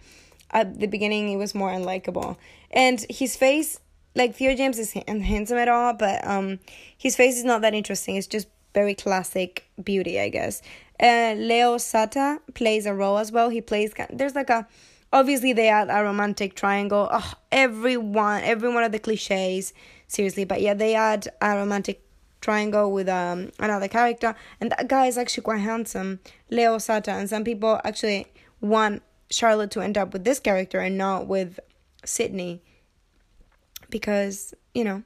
at 0.51 0.81
the 0.81 0.87
beginning 0.87 1.29
he 1.29 1.37
was 1.37 1.55
more 1.55 1.71
unlikable. 1.71 2.37
And 2.71 3.05
his 3.09 3.37
face 3.37 3.81
like 4.15 4.35
Theo 4.35 4.55
James 4.57 4.79
is 4.79 4.93
handsome 4.93 5.59
at 5.59 5.69
all, 5.69 5.93
but 5.93 6.27
um 6.27 6.59
his 6.97 7.17
face 7.17 7.37
is 7.37 7.45
not 7.45 7.61
that 7.63 7.75
interesting. 7.75 8.17
It's 8.17 8.27
just 8.27 8.49
very 8.75 8.95
classic 8.95 9.69
beauty, 9.83 10.21
I 10.21 10.29
guess. 10.29 10.63
Uh, 11.01 11.35
Leo 11.37 11.79
Suter 11.79 12.39
plays 12.55 12.85
a 12.87 12.95
role 12.95 13.19
as 13.19 13.31
well. 13.31 13.49
He 13.51 13.61
plays 13.61 13.93
there's 14.11 14.35
like 14.35 14.51
a 14.51 14.67
Obviously, 15.13 15.55
they 15.55 15.69
add 15.69 15.89
a 15.91 16.05
romantic 16.05 16.55
triangle. 16.55 17.09
Oh, 17.11 17.33
everyone, 17.51 18.43
every 18.43 18.69
one 18.69 18.85
of 18.85 18.93
the 18.93 18.99
cliches, 18.99 19.73
seriously. 20.07 20.45
But 20.45 20.61
yeah, 20.61 20.75
they 20.75 20.95
add 20.95 21.29
a 21.41 21.57
romantic 21.57 22.03
triangle 22.41 22.93
with 22.93 23.09
um 23.09 23.51
another 23.59 23.89
character, 23.89 24.35
and 24.61 24.71
that 24.71 24.89
guy 24.89 25.07
is 25.07 25.19
actually 25.19 25.43
quite 25.43 25.61
handsome, 25.61 26.21
Leo 26.51 26.79
Suter. 26.79 27.11
And 27.11 27.29
some 27.29 27.45
people 27.45 27.81
actually 27.85 28.27
want 28.61 29.03
Charlotte 29.31 29.71
to 29.73 29.81
end 29.81 29.99
up 29.99 30.13
with 30.13 30.25
this 30.25 30.41
character 30.41 30.81
and 30.81 30.97
not 30.97 31.27
with 31.27 31.61
Sidney, 32.05 32.63
because 33.91 34.55
you 34.75 34.85
know, 34.85 35.03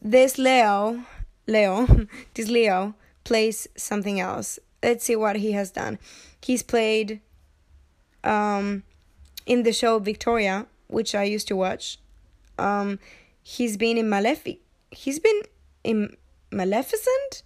this 0.00 0.38
Leo, 0.38 1.04
Leo, 1.46 2.06
this 2.34 2.48
Leo 2.48 2.94
plays 3.24 3.68
something 3.76 4.20
else. 4.20 4.58
Let's 4.82 5.04
see 5.04 5.16
what 5.16 5.36
he 5.36 5.52
has 5.52 5.70
done. 5.70 5.98
He's 6.40 6.62
played 6.62 7.20
um 8.24 8.84
in 9.46 9.62
the 9.62 9.72
show 9.72 9.98
Victoria, 9.98 10.66
which 10.88 11.14
I 11.14 11.24
used 11.24 11.48
to 11.48 11.56
watch, 11.56 11.98
um, 12.58 12.98
he's 13.42 13.76
been 13.76 13.96
in 13.96 14.08
Malefic. 14.08 14.60
He's 14.90 15.18
been 15.18 15.40
in 15.82 16.16
Maleficent, 16.50 17.42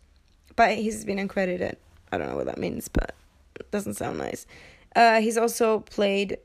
but 0.56 0.76
he's 0.76 1.04
been 1.04 1.18
uncredited. 1.18 1.76
I 2.10 2.18
don't 2.18 2.28
know 2.28 2.36
what 2.36 2.46
that 2.46 2.58
means, 2.58 2.88
but 2.88 3.14
it 3.58 3.70
doesn't 3.70 3.94
sound 3.94 4.18
nice. 4.18 4.46
Uh, 4.94 5.20
he's 5.20 5.38
also 5.38 5.80
played 5.80 6.38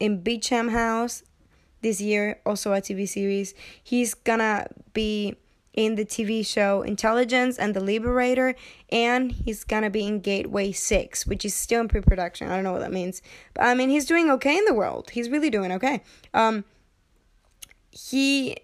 in 0.00 0.22
Beecham 0.22 0.68
House 0.68 1.22
this 1.82 2.00
year, 2.00 2.40
also 2.46 2.72
a 2.72 2.80
TV 2.80 3.08
series. 3.08 3.54
He's 3.82 4.14
gonna 4.14 4.66
be 4.92 5.36
in 5.74 5.96
the 5.96 6.04
TV 6.04 6.46
show 6.46 6.82
Intelligence 6.82 7.58
and 7.58 7.74
The 7.74 7.80
Liberator, 7.80 8.54
and 8.90 9.32
he's 9.32 9.64
gonna 9.64 9.90
be 9.90 10.06
in 10.06 10.20
Gateway 10.20 10.72
6, 10.72 11.26
which 11.26 11.44
is 11.44 11.54
still 11.54 11.82
in 11.82 11.88
pre 11.88 12.00
production. 12.00 12.48
I 12.48 12.54
don't 12.54 12.64
know 12.64 12.72
what 12.72 12.80
that 12.80 12.92
means. 12.92 13.22
But 13.52 13.64
I 13.66 13.74
mean, 13.74 13.90
he's 13.90 14.06
doing 14.06 14.30
okay 14.30 14.56
in 14.56 14.64
the 14.64 14.74
world. 14.74 15.10
He's 15.10 15.28
really 15.28 15.50
doing 15.50 15.72
okay. 15.72 16.02
Um, 16.32 16.64
he 17.90 18.56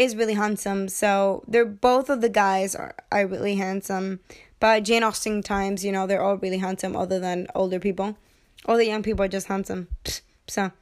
is 0.00 0.16
really 0.16 0.32
handsome, 0.32 0.88
so 0.88 1.44
they're 1.46 1.66
both 1.66 2.08
of 2.08 2.22
the 2.22 2.30
guys 2.30 2.74
are, 2.74 2.94
are 3.12 3.26
really 3.26 3.56
handsome. 3.56 4.20
But 4.58 4.82
Jane 4.82 5.02
Austen 5.02 5.42
times, 5.42 5.84
you 5.84 5.92
know, 5.92 6.06
they're 6.06 6.22
all 6.22 6.38
really 6.38 6.56
handsome, 6.56 6.96
other 6.96 7.20
than 7.20 7.48
older 7.54 7.78
people. 7.78 8.16
All 8.64 8.78
the 8.78 8.86
young 8.86 9.02
people 9.02 9.26
are 9.26 9.28
just 9.28 9.48
handsome. 9.48 9.88
So 10.48 10.72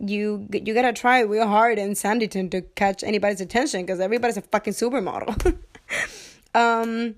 you 0.00 0.48
you 0.50 0.72
gotta 0.72 0.94
try 0.94 1.20
real 1.20 1.46
hard 1.46 1.78
in 1.78 1.90
Sanditon 1.90 2.50
to 2.50 2.62
catch 2.62 3.04
anybody's 3.04 3.42
attention 3.42 3.82
because 3.82 4.00
everybody's 4.00 4.38
a 4.38 4.42
fucking 4.42 4.72
supermodel. 4.72 5.58
um. 6.54 7.14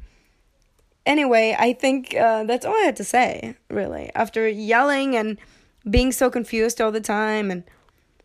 Anyway, 1.07 1.55
I 1.57 1.75
think 1.75 2.17
uh, 2.17 2.45
that's 2.45 2.65
all 2.65 2.75
I 2.75 2.87
had 2.87 2.97
to 2.97 3.05
say. 3.05 3.57
Really, 3.71 4.11
after 4.17 4.49
yelling 4.49 5.15
and 5.15 5.39
being 5.89 6.11
so 6.11 6.31
confused 6.31 6.81
all 6.81 6.91
the 6.91 7.01
time, 7.01 7.53
and 7.53 7.63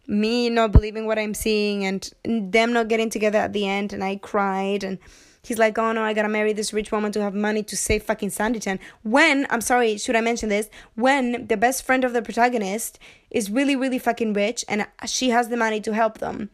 me 0.09 0.49
not 0.49 0.71
believing 0.71 1.05
what 1.05 1.19
I'm 1.19 1.33
seeing, 1.33 1.85
and 1.85 2.11
them 2.25 2.73
not 2.73 2.87
getting 2.87 3.09
together 3.09 3.37
at 3.37 3.53
the 3.53 3.67
end, 3.67 3.93
and 3.93 4.03
I 4.03 4.17
cried 4.17 4.83
and 4.83 4.97
he's 5.41 5.57
like, 5.57 5.77
oh 5.77 5.91
no, 5.91 6.03
I 6.03 6.13
gotta 6.13 6.29
marry 6.29 6.53
this 6.53 6.73
rich 6.73 6.91
woman 6.91 7.11
to 7.13 7.21
have 7.21 7.33
money 7.33 7.63
to 7.63 7.77
save 7.77 8.03
fucking 8.03 8.29
Sanditon. 8.29 8.79
When, 9.03 9.47
I'm 9.49 9.61
sorry, 9.61 9.97
should 9.97 10.15
I 10.15 10.21
mention 10.21 10.49
this? 10.49 10.69
When 10.95 11.47
the 11.47 11.57
best 11.57 11.83
friend 11.83 12.03
of 12.03 12.13
the 12.13 12.21
protagonist 12.21 12.99
is 13.31 13.49
really, 13.49 13.75
really 13.75 13.99
fucking 13.99 14.33
rich 14.33 14.65
and 14.67 14.87
she 15.05 15.29
has 15.29 15.49
the 15.49 15.57
money 15.57 15.81
to 15.81 15.93
help 15.93 16.19
them. 16.19 16.49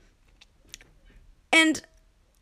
And, 1.51 1.81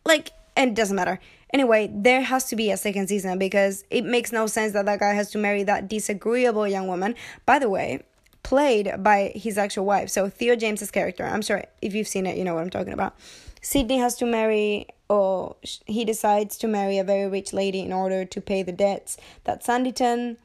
like, 0.06 0.32
and 0.56 0.72
it 0.72 0.76
doesn't 0.76 0.96
matter. 0.96 1.20
Anyway, 1.54 1.90
there 1.94 2.22
has 2.22 2.46
to 2.46 2.56
be 2.56 2.72
a 2.72 2.78
second 2.78 3.08
season 3.08 3.38
because 3.38 3.84
it 3.92 4.04
makes 4.04 4.32
no 4.32 4.48
sense 4.48 4.74
that 4.74 4.86
that 4.86 5.00
guy 5.00 5.14
has 5.14 5.30
to 5.32 5.38
marry 5.38 5.64
that 5.64 5.88
disagreeable 5.88 6.68
young 6.68 6.88
woman. 6.88 7.16
By 7.46 7.60
the 7.60 7.70
way, 7.70 8.04
played 8.44 8.92
by 9.00 9.32
his 9.36 9.58
actual 9.58 9.86
wife. 9.86 10.10
So 10.10 10.30
Theo 10.30 10.56
James's 10.56 10.92
character. 10.92 11.26
I'm 11.26 11.42
sure 11.42 11.64
if 11.82 11.94
you've 11.94 12.08
seen 12.08 12.26
it, 12.26 12.38
you 12.38 12.44
know 12.44 12.54
what 12.54 12.62
I'm 12.62 12.70
talking 12.70 12.94
about. 12.94 13.16
Sydney 13.62 13.98
has 13.98 14.16
to 14.16 14.26
marry, 14.26 14.88
or 15.10 15.56
he 15.86 16.04
decides 16.04 16.58
to 16.58 16.68
marry 16.68 16.98
a 16.98 17.04
very 17.04 17.30
rich 17.30 17.54
lady 17.54 17.80
in 17.80 17.94
order 17.94 18.26
to 18.26 18.42
pay 18.42 18.62
the 18.62 18.74
debts 18.74 19.18
that 19.46 19.64
Sanditon 19.64 20.36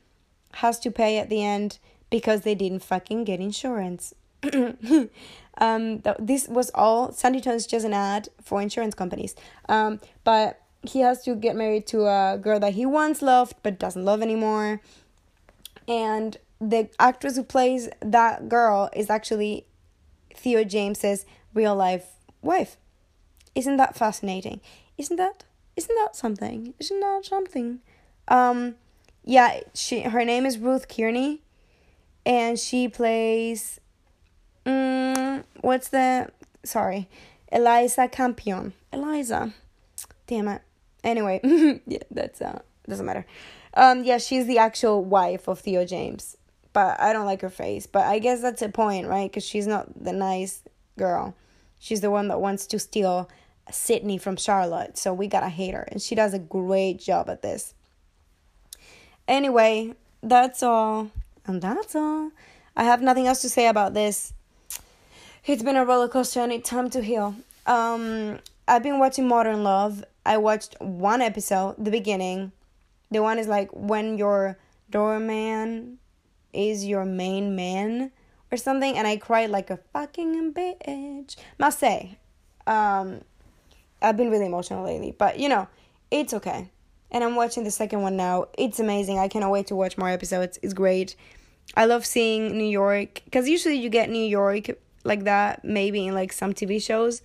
has 0.54 0.78
to 0.80 0.90
pay 0.90 1.18
at 1.18 1.28
the 1.28 1.44
end. 1.44 1.78
because 2.10 2.42
they 2.42 2.54
didn't 2.54 2.80
fucking 2.80 3.24
get 3.24 3.40
insurance. 3.40 4.14
um, 5.58 5.98
th- 6.00 6.16
this 6.18 6.48
was 6.48 6.70
all 6.74 7.12
Sandy 7.12 7.38
is 7.38 7.66
just 7.66 7.84
an 7.84 7.92
ad 7.92 8.28
for 8.42 8.62
insurance 8.62 8.94
companies. 8.94 9.34
Um, 9.68 10.00
but 10.24 10.60
he 10.82 11.00
has 11.00 11.22
to 11.24 11.34
get 11.34 11.56
married 11.56 11.86
to 11.88 12.06
a 12.06 12.38
girl 12.40 12.60
that 12.60 12.74
he 12.74 12.86
once 12.86 13.20
loved 13.20 13.56
but 13.62 13.78
doesn't 13.78 14.04
love 14.04 14.22
anymore. 14.22 14.80
And 15.86 16.36
the 16.60 16.88
actress 16.98 17.36
who 17.36 17.44
plays 17.44 17.88
that 18.00 18.48
girl 18.48 18.90
is 18.94 19.10
actually 19.10 19.66
Theo 20.34 20.64
James's 20.64 21.24
real 21.54 21.74
life 21.74 22.06
wife. 22.42 22.76
Isn't 23.54 23.76
that 23.76 23.96
fascinating? 23.96 24.60
Isn't 24.96 25.16
that 25.16 25.44
isn't 25.76 25.94
that 25.94 26.16
something? 26.16 26.74
Isn't 26.78 27.00
that 27.00 27.24
something? 27.24 27.80
Um 28.26 28.76
yeah, 29.24 29.60
she 29.74 30.02
her 30.02 30.24
name 30.24 30.46
is 30.46 30.58
Ruth 30.58 30.88
Kearney 30.88 31.42
and 32.24 32.58
she 32.58 32.88
plays 32.88 33.80
um, 34.66 35.44
what's 35.60 35.88
the 35.88 36.30
sorry, 36.64 37.08
Eliza 37.50 38.08
Campion. 38.08 38.74
Eliza. 38.92 39.54
Damn 40.26 40.48
it. 40.48 40.62
Anyway, 41.04 41.40
yeah, 41.86 41.98
that's 42.10 42.42
uh 42.42 42.60
doesn't 42.88 43.06
matter. 43.06 43.26
Um 43.74 44.02
yeah, 44.04 44.18
she's 44.18 44.46
the 44.46 44.58
actual 44.58 45.04
wife 45.04 45.48
of 45.48 45.60
Theo 45.60 45.84
James. 45.84 46.37
But 46.78 47.00
I 47.00 47.12
don't 47.12 47.26
like 47.26 47.40
her 47.40 47.50
face. 47.50 47.88
But 47.88 48.06
I 48.06 48.20
guess 48.20 48.40
that's 48.40 48.62
a 48.62 48.68
point, 48.68 49.08
right? 49.08 49.32
Cuz 49.32 49.42
she's 49.44 49.66
not 49.66 50.04
the 50.04 50.12
nice 50.12 50.62
girl. 50.96 51.34
She's 51.80 52.02
the 52.02 52.08
one 52.08 52.28
that 52.28 52.40
wants 52.40 52.68
to 52.68 52.78
steal 52.78 53.28
Sydney 53.68 54.16
from 54.16 54.36
Charlotte. 54.36 54.96
So 54.96 55.12
we 55.12 55.26
got 55.26 55.40
to 55.40 55.48
hate 55.48 55.74
her 55.74 55.88
and 55.90 56.00
she 56.00 56.14
does 56.14 56.34
a 56.34 56.38
great 56.38 57.00
job 57.00 57.28
at 57.28 57.42
this. 57.42 57.74
Anyway, 59.26 59.96
that's 60.22 60.62
all. 60.62 61.10
And 61.46 61.60
that's 61.60 61.96
all. 61.96 62.30
I 62.76 62.84
have 62.84 63.02
nothing 63.02 63.26
else 63.26 63.42
to 63.42 63.48
say 63.48 63.66
about 63.66 63.94
this. 63.94 64.32
It's 65.46 65.64
been 65.64 65.74
a 65.74 65.84
roller 65.84 66.06
coaster 66.06 66.42
and 66.42 66.52
it's 66.52 66.70
time 66.70 66.90
to 66.90 67.02
heal. 67.02 67.34
Um, 67.66 68.38
I've 68.68 68.84
been 68.84 69.00
watching 69.00 69.26
Modern 69.26 69.64
Love. 69.64 70.04
I 70.24 70.36
watched 70.36 70.80
one 70.80 71.22
episode, 71.22 71.74
the 71.76 71.90
beginning. 71.90 72.52
The 73.10 73.20
one 73.20 73.40
is 73.40 73.48
like 73.48 73.68
when 73.72 74.16
your 74.16 74.58
doorman 74.90 75.98
is 76.58 76.84
your 76.84 77.04
main 77.04 77.54
man 77.54 78.10
or 78.50 78.58
something, 78.58 78.98
and 78.98 79.06
I 79.06 79.16
cried 79.16 79.50
like 79.50 79.70
a 79.70 79.78
fucking 79.92 80.52
bitch. 80.52 81.36
Must 81.58 81.78
say, 81.78 82.18
um, 82.66 83.22
I've 84.02 84.16
been 84.16 84.30
really 84.30 84.46
emotional 84.46 84.84
lately, 84.84 85.14
but 85.16 85.38
you 85.38 85.48
know, 85.48 85.68
it's 86.10 86.34
okay. 86.34 86.70
And 87.10 87.22
I'm 87.22 87.36
watching 87.36 87.64
the 87.64 87.70
second 87.70 88.02
one 88.02 88.16
now. 88.16 88.46
It's 88.58 88.80
amazing. 88.80 89.18
I 89.18 89.28
cannot 89.28 89.50
wait 89.50 89.68
to 89.68 89.76
watch 89.76 89.96
more 89.96 90.10
episodes. 90.10 90.58
It's 90.62 90.74
great. 90.74 91.14
I 91.76 91.86
love 91.86 92.04
seeing 92.04 92.58
New 92.58 92.68
York 92.68 93.22
because 93.24 93.48
usually 93.48 93.76
you 93.76 93.88
get 93.88 94.10
New 94.10 94.24
York 94.24 94.70
like 95.04 95.24
that, 95.24 95.64
maybe 95.64 96.06
in 96.06 96.14
like 96.14 96.32
some 96.32 96.52
TV 96.52 96.82
shows. 96.82 97.22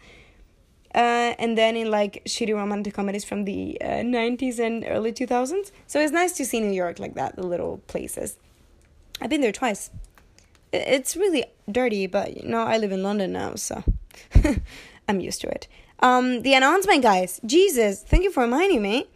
Uh, 0.95 1.33
and 1.39 1.57
then 1.57 1.75
in 1.75 1.89
like 1.89 2.21
shitty 2.25 2.53
romantic 2.53 2.93
comedies 2.93 3.25
from 3.25 3.45
the 3.45 3.81
uh, 3.81 4.03
90s 4.05 4.59
and 4.59 4.85
early 4.87 5.11
2000s. 5.11 5.71
So 5.87 5.99
it's 5.99 6.11
nice 6.11 6.33
to 6.33 6.45
see 6.45 6.59
New 6.59 6.71
York 6.71 6.99
like 6.99 7.15
that, 7.15 7.35
the 7.35 7.41
little 7.43 7.79
places. 7.87 8.37
I've 9.21 9.29
been 9.29 9.41
there 9.41 9.51
twice. 9.51 9.89
It's 10.71 11.15
really 11.15 11.45
dirty, 11.71 12.07
but 12.07 12.35
you 12.35 12.49
know, 12.49 12.61
I 12.61 12.77
live 12.77 12.91
in 12.91 13.03
London 13.03 13.31
now, 13.31 13.55
so 13.55 13.83
I'm 15.07 15.19
used 15.19 15.41
to 15.41 15.47
it. 15.47 15.67
Um, 15.99 16.41
the 16.41 16.53
announcement, 16.53 17.03
guys. 17.03 17.39
Jesus, 17.45 18.01
thank 18.01 18.23
you 18.23 18.31
for 18.31 18.43
reminding 18.43 18.81
me. 18.81 19.07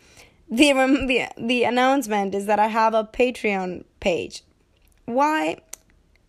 The, 0.50 0.72
the, 0.72 1.28
the 1.38 1.64
announcement 1.64 2.34
is 2.34 2.46
that 2.46 2.60
I 2.60 2.68
have 2.68 2.94
a 2.94 3.04
Patreon 3.04 3.84
page. 4.00 4.44
Why? 5.06 5.58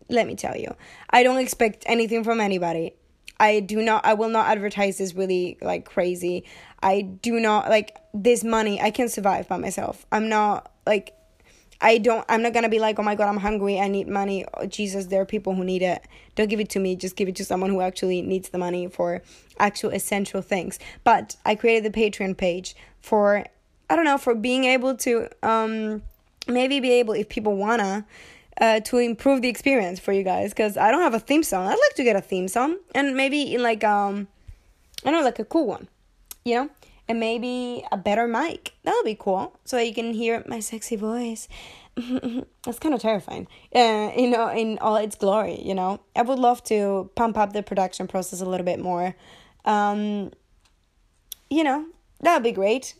let 0.09 0.27
me 0.27 0.35
tell 0.35 0.57
you, 0.57 0.75
I 1.11 1.23
don't 1.23 1.39
expect 1.39 1.85
anything 1.87 2.25
from 2.25 2.41
anybody. 2.41 2.95
I 3.41 3.61
do 3.61 3.81
not 3.83 4.05
I 4.05 4.15
will 4.15 4.31
not 4.31 4.49
advertise 4.49 4.99
this 4.99 5.15
really 5.15 5.59
like 5.61 5.85
crazy. 5.85 6.45
I 6.83 7.03
do 7.03 7.39
not 7.39 7.69
like 7.69 7.97
this 8.13 8.43
money 8.43 8.81
I 8.81 8.91
can 8.91 9.09
survive 9.09 9.47
by 9.47 9.59
myself. 9.59 10.07
I'm 10.11 10.29
not 10.29 10.73
like 10.87 11.15
I 11.81 11.99
don't 11.99 12.25
I'm 12.29 12.43
not 12.43 12.53
gonna 12.53 12.69
be 12.69 12.79
like, 12.79 12.99
oh 12.99 13.03
my 13.03 13.15
god, 13.15 13.29
I'm 13.29 13.37
hungry, 13.37 13.79
I 13.79 13.89
need 13.89 14.09
money. 14.09 14.45
Oh, 14.55 14.67
Jesus, 14.67 15.07
there 15.07 15.21
are 15.21 15.27
people 15.27 15.55
who 15.55 15.65
need 15.65 15.83
it. 15.83 16.03
Don't 16.35 16.49
give 16.49 16.61
it 16.61 16.71
to 16.71 16.81
me, 16.81 16.97
just 16.97 17.17
give 17.17 17.29
it 17.29 17.37
to 17.37 17.45
someone 17.45 17.71
who 17.71 17.81
actually 17.81 18.23
needs 18.23 18.49
the 18.49 18.59
money 18.59 18.89
for 18.89 19.23
actual 19.59 19.91
essential 19.91 20.43
things. 20.43 20.79
But 21.05 21.37
I 21.45 21.55
created 21.55 21.93
the 21.93 21.97
Patreon 21.97 22.37
page 22.37 22.75
for 23.01 23.45
I 23.91 23.97
don't 23.97 24.05
know, 24.05 24.19
for 24.19 24.35
being 24.35 24.65
able 24.65 24.97
to 24.97 25.29
um 25.43 26.03
maybe 26.47 26.81
be 26.81 26.93
able 26.93 27.15
if 27.15 27.29
people 27.29 27.57
wanna 27.57 28.07
uh, 28.61 28.81
to 28.81 28.99
improve 28.99 29.43
the 29.43 29.49
experience 29.49 30.01
for 30.01 30.13
you 30.13 30.25
guys 30.25 30.51
because 30.51 30.77
I 30.77 30.91
don't 30.91 31.03
have 31.03 31.15
a 31.15 31.21
theme 31.21 31.45
song. 31.45 31.67
I'd 31.67 31.79
like 31.79 31.95
to 31.95 32.05
get 32.05 32.17
a 32.17 32.21
theme 32.21 32.49
song 32.49 32.77
and 32.95 33.17
maybe 33.17 33.55
in 33.55 33.63
like 33.63 33.85
um 33.85 34.27
I 35.05 35.11
don't 35.11 35.21
know 35.21 35.25
like 35.25 35.39
a 35.39 35.45
cool 35.45 35.67
one, 35.67 35.89
you 36.45 36.57
know, 36.57 36.71
and 37.09 37.21
maybe 37.21 37.85
a 37.91 37.97
better 37.97 38.27
mic. 38.27 38.75
That 38.85 38.95
would 38.95 39.05
be 39.05 39.17
cool 39.19 39.59
so 39.65 39.79
you 39.79 39.95
can 39.95 40.13
hear 40.13 40.43
my 40.47 40.61
sexy 40.61 40.97
voice. 40.97 41.49
That's 41.97 42.79
kind 42.79 42.95
of 42.95 43.01
terrifying, 43.01 43.49
uh, 43.75 44.13
you 44.17 44.29
know, 44.29 44.49
in 44.51 44.79
all 44.79 44.97
its 44.97 45.17
glory. 45.17 45.61
You 45.61 45.75
know, 45.75 46.01
I 46.15 46.23
would 46.23 46.39
love 46.39 46.63
to 46.65 47.11
pump 47.17 47.37
up 47.37 47.53
the 47.53 47.63
production 47.63 48.07
process 48.07 48.41
a 48.41 48.47
little 48.47 48.65
bit 48.65 48.79
more. 48.79 49.17
Um, 49.65 50.33
you 51.51 51.65
know, 51.65 51.87
that 52.21 52.35
would 52.35 52.45
be 52.45 52.53
great. 52.53 52.95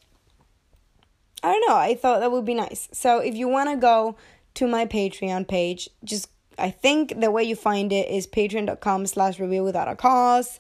I 1.43 1.53
don't 1.53 1.69
know. 1.69 1.77
I 1.77 1.95
thought 1.95 2.21
that 2.21 2.33
would 2.33 2.45
be 2.45 2.55
nice. 2.55 2.89
So 2.93 3.19
if 3.19 3.37
you 3.37 3.47
want 3.47 3.71
to 3.71 3.77
go 3.77 4.17
to 4.59 4.67
my 4.67 4.87
Patreon 4.87 5.47
page. 5.47 5.89
Just 6.03 6.29
I 6.59 6.71
think 6.71 7.21
the 7.21 7.31
way 7.31 7.45
you 7.45 7.55
find 7.55 7.93
it 7.93 8.11
is 8.11 8.27
patreon.com 8.27 9.07
slash 9.07 9.39
review 9.39 9.63
without 9.63 9.87
a 9.87 9.95
cause. 9.95 10.59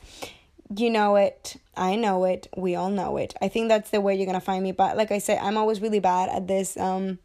You 0.75 0.91
know 0.91 1.17
it. 1.17 1.57
I 1.79 1.95
know 1.97 2.25
it. 2.25 2.49
We 2.57 2.75
all 2.75 2.91
know 2.91 3.17
it. 3.17 3.35
I 3.41 3.49
think 3.49 3.69
that's 3.69 3.91
the 3.91 4.01
way 4.01 4.15
you're 4.15 4.27
gonna 4.27 4.41
find 4.41 4.63
me. 4.63 4.73
But 4.73 4.97
like 4.97 5.11
I 5.11 5.19
said, 5.19 5.39
I'm 5.39 5.57
always 5.57 5.81
really 5.81 6.01
bad 6.01 6.29
at 6.29 6.47
this 6.47 6.77
um 6.77 7.19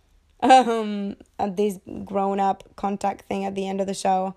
um 0.42 1.16
at 1.38 1.56
this 1.56 1.78
grown 2.04 2.40
up 2.40 2.64
contact 2.76 3.26
thing 3.26 3.44
at 3.44 3.54
the 3.54 3.68
end 3.68 3.80
of 3.80 3.86
the 3.86 3.94
show. 3.94 4.34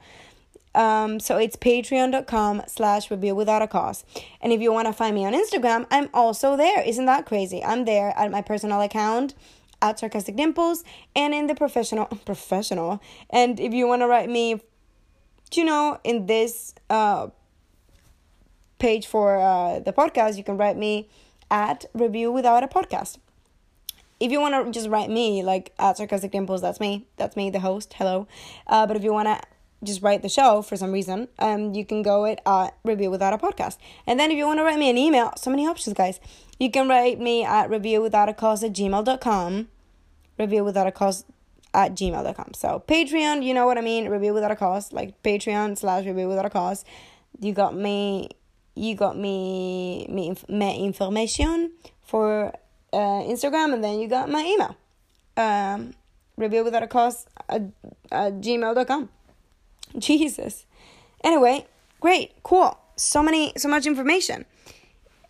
Um, 0.75 1.19
so 1.19 1.37
it's 1.37 1.55
patreon.com 1.55 2.63
slash 2.65 3.11
review 3.11 3.35
without 3.35 3.61
a 3.61 3.67
cause. 3.67 4.03
And 4.41 4.51
if 4.51 4.59
you 4.59 4.73
want 4.73 4.87
to 4.87 4.93
find 4.93 5.13
me 5.13 5.23
on 5.23 5.33
Instagram, 5.33 5.85
I'm 5.91 6.09
also 6.15 6.57
there. 6.57 6.81
Isn't 6.81 7.05
that 7.05 7.27
crazy? 7.27 7.63
I'm 7.63 7.85
there 7.85 8.11
at 8.17 8.31
my 8.31 8.41
personal 8.41 8.81
account 8.81 9.35
at 9.83 9.99
sarcastic 9.99 10.35
dimples 10.35 10.83
and 11.15 11.33
in 11.33 11.47
the 11.47 11.53
professional 11.53 12.05
professional 12.25 13.01
and 13.29 13.59
if 13.59 13.73
you 13.73 13.85
want 13.85 14.01
to 14.01 14.07
write 14.07 14.29
me 14.29 14.59
you 15.53 15.65
know 15.65 15.99
in 16.03 16.25
this 16.25 16.73
uh 16.89 17.27
page 18.83 19.07
for 19.07 19.37
uh 19.37 19.79
the 19.79 19.93
podcast 19.93 20.35
you 20.35 20.43
can 20.43 20.57
write 20.57 20.75
me 20.75 21.07
at 21.49 21.85
review 21.93 22.29
without 22.29 22.63
a 22.65 22.67
podcast. 22.67 23.17
If 24.19 24.29
you 24.29 24.41
want 24.41 24.53
to 24.55 24.71
just 24.77 24.89
write 24.89 25.09
me 25.09 25.41
like 25.41 25.71
at 25.79 25.95
sarcastic 25.95 26.31
dimples 26.33 26.61
that's 26.61 26.81
me. 26.81 27.07
That's 27.15 27.37
me 27.37 27.49
the 27.49 27.61
host. 27.61 27.93
Hello. 27.93 28.27
Uh, 28.67 28.85
but 28.85 28.97
if 28.97 29.03
you 29.05 29.13
want 29.13 29.29
to 29.29 29.39
just 29.85 30.01
write 30.01 30.21
the 30.21 30.27
show 30.27 30.61
for 30.61 30.75
some 30.75 30.91
reason 30.91 31.29
um 31.39 31.73
you 31.73 31.85
can 31.85 32.01
go 32.01 32.25
at 32.25 32.41
review 32.83 33.09
without 33.09 33.31
a 33.31 33.37
podcast. 33.37 33.77
And 34.05 34.19
then 34.19 34.31
if 34.31 34.37
you 34.37 34.45
want 34.45 34.59
to 34.59 34.65
write 34.65 34.79
me 34.79 34.89
an 34.89 34.97
email 34.97 35.31
so 35.37 35.49
many 35.49 35.65
options 35.65 35.95
guys. 35.95 36.19
You 36.59 36.69
can 36.69 36.89
write 36.89 37.21
me 37.21 37.45
at 37.45 37.69
review 37.69 38.01
without 38.01 38.27
a 38.27 38.33
cause 38.33 38.65
at 38.65 38.73
gmail.com 38.73 39.69
review 40.37 40.63
without 40.65 40.87
a 40.87 40.91
cause 40.91 41.23
at 41.73 41.95
gmail.com. 41.95 42.51
So 42.53 42.83
Patreon, 42.85 43.45
you 43.45 43.53
know 43.53 43.65
what 43.65 43.77
I 43.77 43.81
mean, 43.81 44.09
review 44.09 44.33
without 44.33 44.51
a 44.51 44.57
cause, 44.57 44.91
like 44.91 45.23
Patreon 45.23 45.77
slash 45.77 46.05
review 46.05 46.27
without 46.27 46.45
a 46.45 46.49
cause. 46.49 46.83
You 47.39 47.53
got 47.53 47.75
me 47.75 48.29
you 48.75 48.95
got 48.95 49.17
me 49.17 50.07
me 50.09 50.35
my 50.49 50.73
information 50.73 51.71
for 52.01 52.53
uh, 52.91 53.21
Instagram 53.31 53.73
and 53.73 53.83
then 53.83 53.99
you 53.99 54.07
got 54.07 54.29
my 54.29 54.43
email. 54.43 54.75
Um 55.37 55.93
review 56.35 56.63
without 56.63 56.81
a 56.81 56.87
cause 56.87 57.27
at, 57.47 57.61
at 58.11 58.33
gmail.com. 58.41 59.09
Jesus. 59.97 60.65
Anyway, 61.23 61.67
great, 61.99 62.31
cool. 62.43 62.77
So 62.95 63.21
many 63.21 63.53
so 63.57 63.67
much 63.67 63.85
information. 63.85 64.45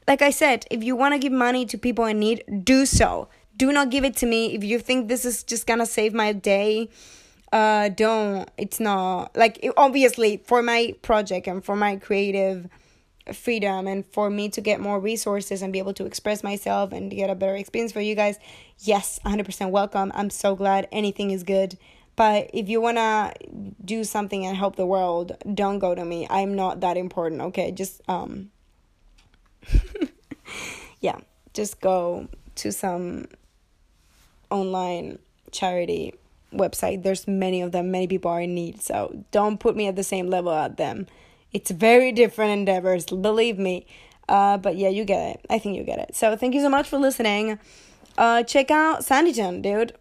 Like 0.08 0.22
I 0.22 0.32
said, 0.32 0.66
if 0.70 0.84
you 0.84 0.96
want 0.96 1.14
to 1.14 1.20
give 1.20 1.32
money 1.32 1.66
to 1.66 1.78
people 1.78 2.06
in 2.06 2.20
need, 2.20 2.44
do 2.64 2.86
so 2.86 3.30
do 3.56 3.72
not 3.72 3.90
give 3.90 4.04
it 4.04 4.16
to 4.18 4.26
me 4.26 4.56
if 4.56 4.64
you 4.64 4.80
think 4.80 5.08
this 5.08 5.26
is 5.26 5.44
just 5.44 5.68
gonna 5.68 5.86
save 5.86 6.14
my 6.14 6.34
day 6.34 6.90
uh 7.52 7.90
don't 7.90 8.50
it's 8.58 8.80
not 8.80 9.36
like 9.36 9.64
obviously 9.78 10.38
for 10.46 10.62
my 10.62 10.94
project 11.02 11.48
and 11.48 11.64
for 11.64 11.76
my 11.76 11.96
creative 11.96 12.68
freedom 13.32 13.88
and 13.88 14.06
for 14.06 14.30
me 14.30 14.50
to 14.50 14.60
get 14.60 14.80
more 14.80 15.00
resources 15.00 15.62
and 15.62 15.72
be 15.72 15.80
able 15.80 15.94
to 15.94 16.06
express 16.06 16.44
myself 16.44 16.92
and 16.92 17.12
get 17.12 17.30
a 17.30 17.36
better 17.36 17.56
experience 17.56 17.92
for 17.92 18.02
you 18.02 18.16
guys 18.16 18.38
yes 18.80 19.20
100% 19.26 19.70
welcome 19.70 20.12
i'm 20.16 20.30
so 20.30 20.56
glad 20.56 20.88
anything 20.92 21.32
is 21.32 21.44
good 21.44 21.78
but 22.16 22.50
if 22.54 22.68
you 22.68 22.82
want 22.82 22.98
to 22.98 23.34
do 23.84 24.04
something 24.04 24.46
and 24.46 24.58
help 24.58 24.76
the 24.76 24.86
world 24.86 25.32
don't 25.54 25.80
go 25.80 25.96
to 25.96 26.04
me 26.04 26.28
i'm 26.30 26.54
not 26.54 26.82
that 26.82 26.98
important 26.98 27.42
okay 27.42 27.72
just 27.72 28.02
um 28.10 28.50
yeah 31.00 31.18
just 31.54 31.80
go 31.80 32.28
to 32.56 32.72
some 32.72 33.26
online 34.50 35.18
charity 35.52 36.14
website. 36.54 37.04
There's 37.04 37.28
many 37.28 37.62
of 37.62 37.72
them. 37.72 37.92
Many 37.92 38.08
people 38.08 38.32
are 38.32 38.42
in 38.42 38.56
need. 38.56 38.82
So 38.82 39.24
don't 39.32 39.60
put 39.60 39.76
me 39.76 39.88
at 39.88 39.96
the 39.96 40.04
same 40.04 40.30
level 40.30 40.52
as 40.52 40.76
them. 40.76 41.08
It's 41.54 41.72
very 41.72 42.12
different 42.12 42.52
endeavors, 42.52 43.06
believe 43.06 43.58
me. 43.58 43.86
Uh, 44.28 44.58
but 44.58 44.76
yeah, 44.76 44.90
you 44.90 45.06
get 45.06 45.36
it. 45.36 45.46
I 45.50 45.60
think 45.60 45.78
you 45.78 45.84
get 45.84 46.00
it. 46.00 46.16
So 46.16 46.36
thank 46.36 46.54
you 46.54 46.62
so 46.62 46.70
much 46.70 46.88
for 46.88 46.98
listening. 46.98 47.60
Uh, 48.18 48.44
check 48.44 48.72
out 48.72 49.02
Sanditon, 49.02 49.62
dude. 49.62 49.94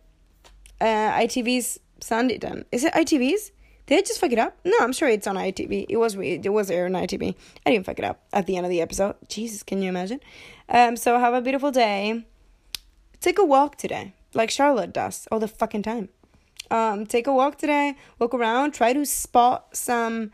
Uh, 0.80 1.12
ITV's 1.12 1.80
Sanditon. 2.00 2.64
Is 2.72 2.84
it 2.84 2.92
ITV's? 2.94 3.52
Did 3.86 3.98
I 3.98 4.02
just 4.02 4.20
fuck 4.20 4.32
it 4.32 4.38
up? 4.38 4.56
No, 4.64 4.76
I'm 4.80 4.92
sure 4.92 5.08
it's 5.08 5.26
on 5.26 5.36
ITV. 5.36 5.86
It 5.88 5.96
was 5.96 6.14
it 6.16 6.52
was 6.52 6.70
aired 6.70 6.94
on 6.94 7.02
ITV. 7.02 7.34
I 7.66 7.70
didn't 7.70 7.84
fuck 7.84 7.98
it 7.98 8.04
up 8.04 8.22
at 8.32 8.46
the 8.46 8.56
end 8.56 8.64
of 8.64 8.70
the 8.70 8.80
episode. 8.80 9.16
Jesus, 9.28 9.62
can 9.62 9.82
you 9.82 9.88
imagine? 9.88 10.20
Um, 10.68 10.96
so 10.96 11.18
have 11.18 11.34
a 11.34 11.40
beautiful 11.40 11.70
day. 11.70 12.24
Take 13.20 13.38
a 13.38 13.44
walk 13.44 13.76
today, 13.76 14.14
like 14.34 14.50
Charlotte 14.50 14.92
does 14.92 15.26
all 15.30 15.40
the 15.40 15.48
fucking 15.48 15.82
time. 15.82 16.08
Um, 16.70 17.06
take 17.06 17.26
a 17.26 17.32
walk 17.34 17.58
today. 17.58 17.96
Walk 18.18 18.34
around. 18.34 18.72
Try 18.72 18.92
to 18.92 19.04
spot 19.04 19.76
some 19.76 20.32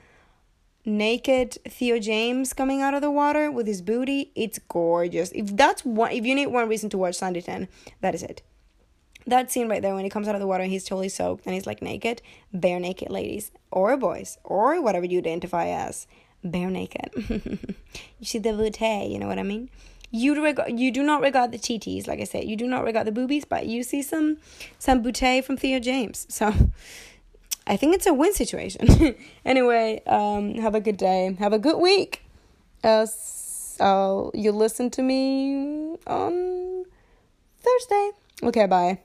naked 0.88 1.58
Theo 1.68 1.98
James 1.98 2.52
coming 2.52 2.82
out 2.82 2.94
of 2.94 3.02
the 3.02 3.10
water 3.10 3.50
with 3.50 3.66
his 3.66 3.82
booty. 3.82 4.32
It's 4.34 4.58
gorgeous. 4.58 5.30
If 5.32 5.56
that's 5.56 5.84
one, 5.84 6.12
if 6.12 6.24
you 6.26 6.34
need 6.34 6.46
one 6.46 6.68
reason 6.68 6.90
to 6.90 6.98
watch 6.98 7.18
Sanditon, 7.18 7.68
that 8.00 8.14
is 8.14 8.22
it. 8.22 8.42
That 9.26 9.50
scene 9.50 9.68
right 9.68 9.82
there 9.82 9.94
when 9.94 10.04
he 10.04 10.10
comes 10.10 10.26
out 10.26 10.34
of 10.34 10.40
the 10.40 10.46
water, 10.46 10.64
he's 10.64 10.84
totally 10.84 11.10
soaked 11.10 11.44
and 11.44 11.54
he's 11.54 11.66
like 11.66 11.82
naked, 11.82 12.22
bare 12.52 12.80
naked 12.80 13.10
ladies 13.10 13.50
or 13.70 13.96
boys 13.96 14.38
or 14.42 14.80
whatever 14.80 15.04
you 15.04 15.18
identify 15.18 15.68
as, 15.68 16.06
bare 16.42 16.70
naked. 16.70 17.10
you 18.18 18.24
see 18.24 18.38
the 18.38 18.52
booty, 18.52 19.08
you 19.10 19.18
know 19.18 19.28
what 19.28 19.38
I 19.38 19.42
mean? 19.42 19.68
You 20.10 20.42
regard, 20.42 20.78
you 20.80 20.90
do 20.90 21.02
not 21.02 21.20
regard 21.20 21.52
the 21.52 21.58
titties, 21.58 22.08
like 22.08 22.20
I 22.20 22.24
said. 22.24 22.44
You 22.44 22.56
do 22.56 22.66
not 22.66 22.82
regard 22.82 23.06
the 23.06 23.12
boobies, 23.12 23.44
but 23.44 23.66
you 23.66 23.82
see 23.82 24.00
some 24.00 24.38
some 24.78 25.02
bouteille 25.02 25.44
from 25.44 25.58
Theo 25.58 25.78
James. 25.78 26.26
So 26.30 26.54
I 27.68 27.76
think 27.76 27.94
it's 27.94 28.06
a 28.06 28.14
win 28.14 28.32
situation. 28.32 29.14
anyway, 29.44 30.02
um, 30.06 30.54
have 30.54 30.74
a 30.74 30.80
good 30.80 30.96
day. 30.96 31.36
Have 31.38 31.52
a 31.52 31.58
good 31.58 31.78
week. 31.78 32.24
Uh, 32.82 33.04
so 33.06 34.30
you 34.34 34.52
listen 34.52 34.90
to 34.90 35.02
me 35.02 35.96
on 36.06 36.84
Thursday. 37.60 38.10
Okay, 38.42 38.66
bye. 38.66 38.98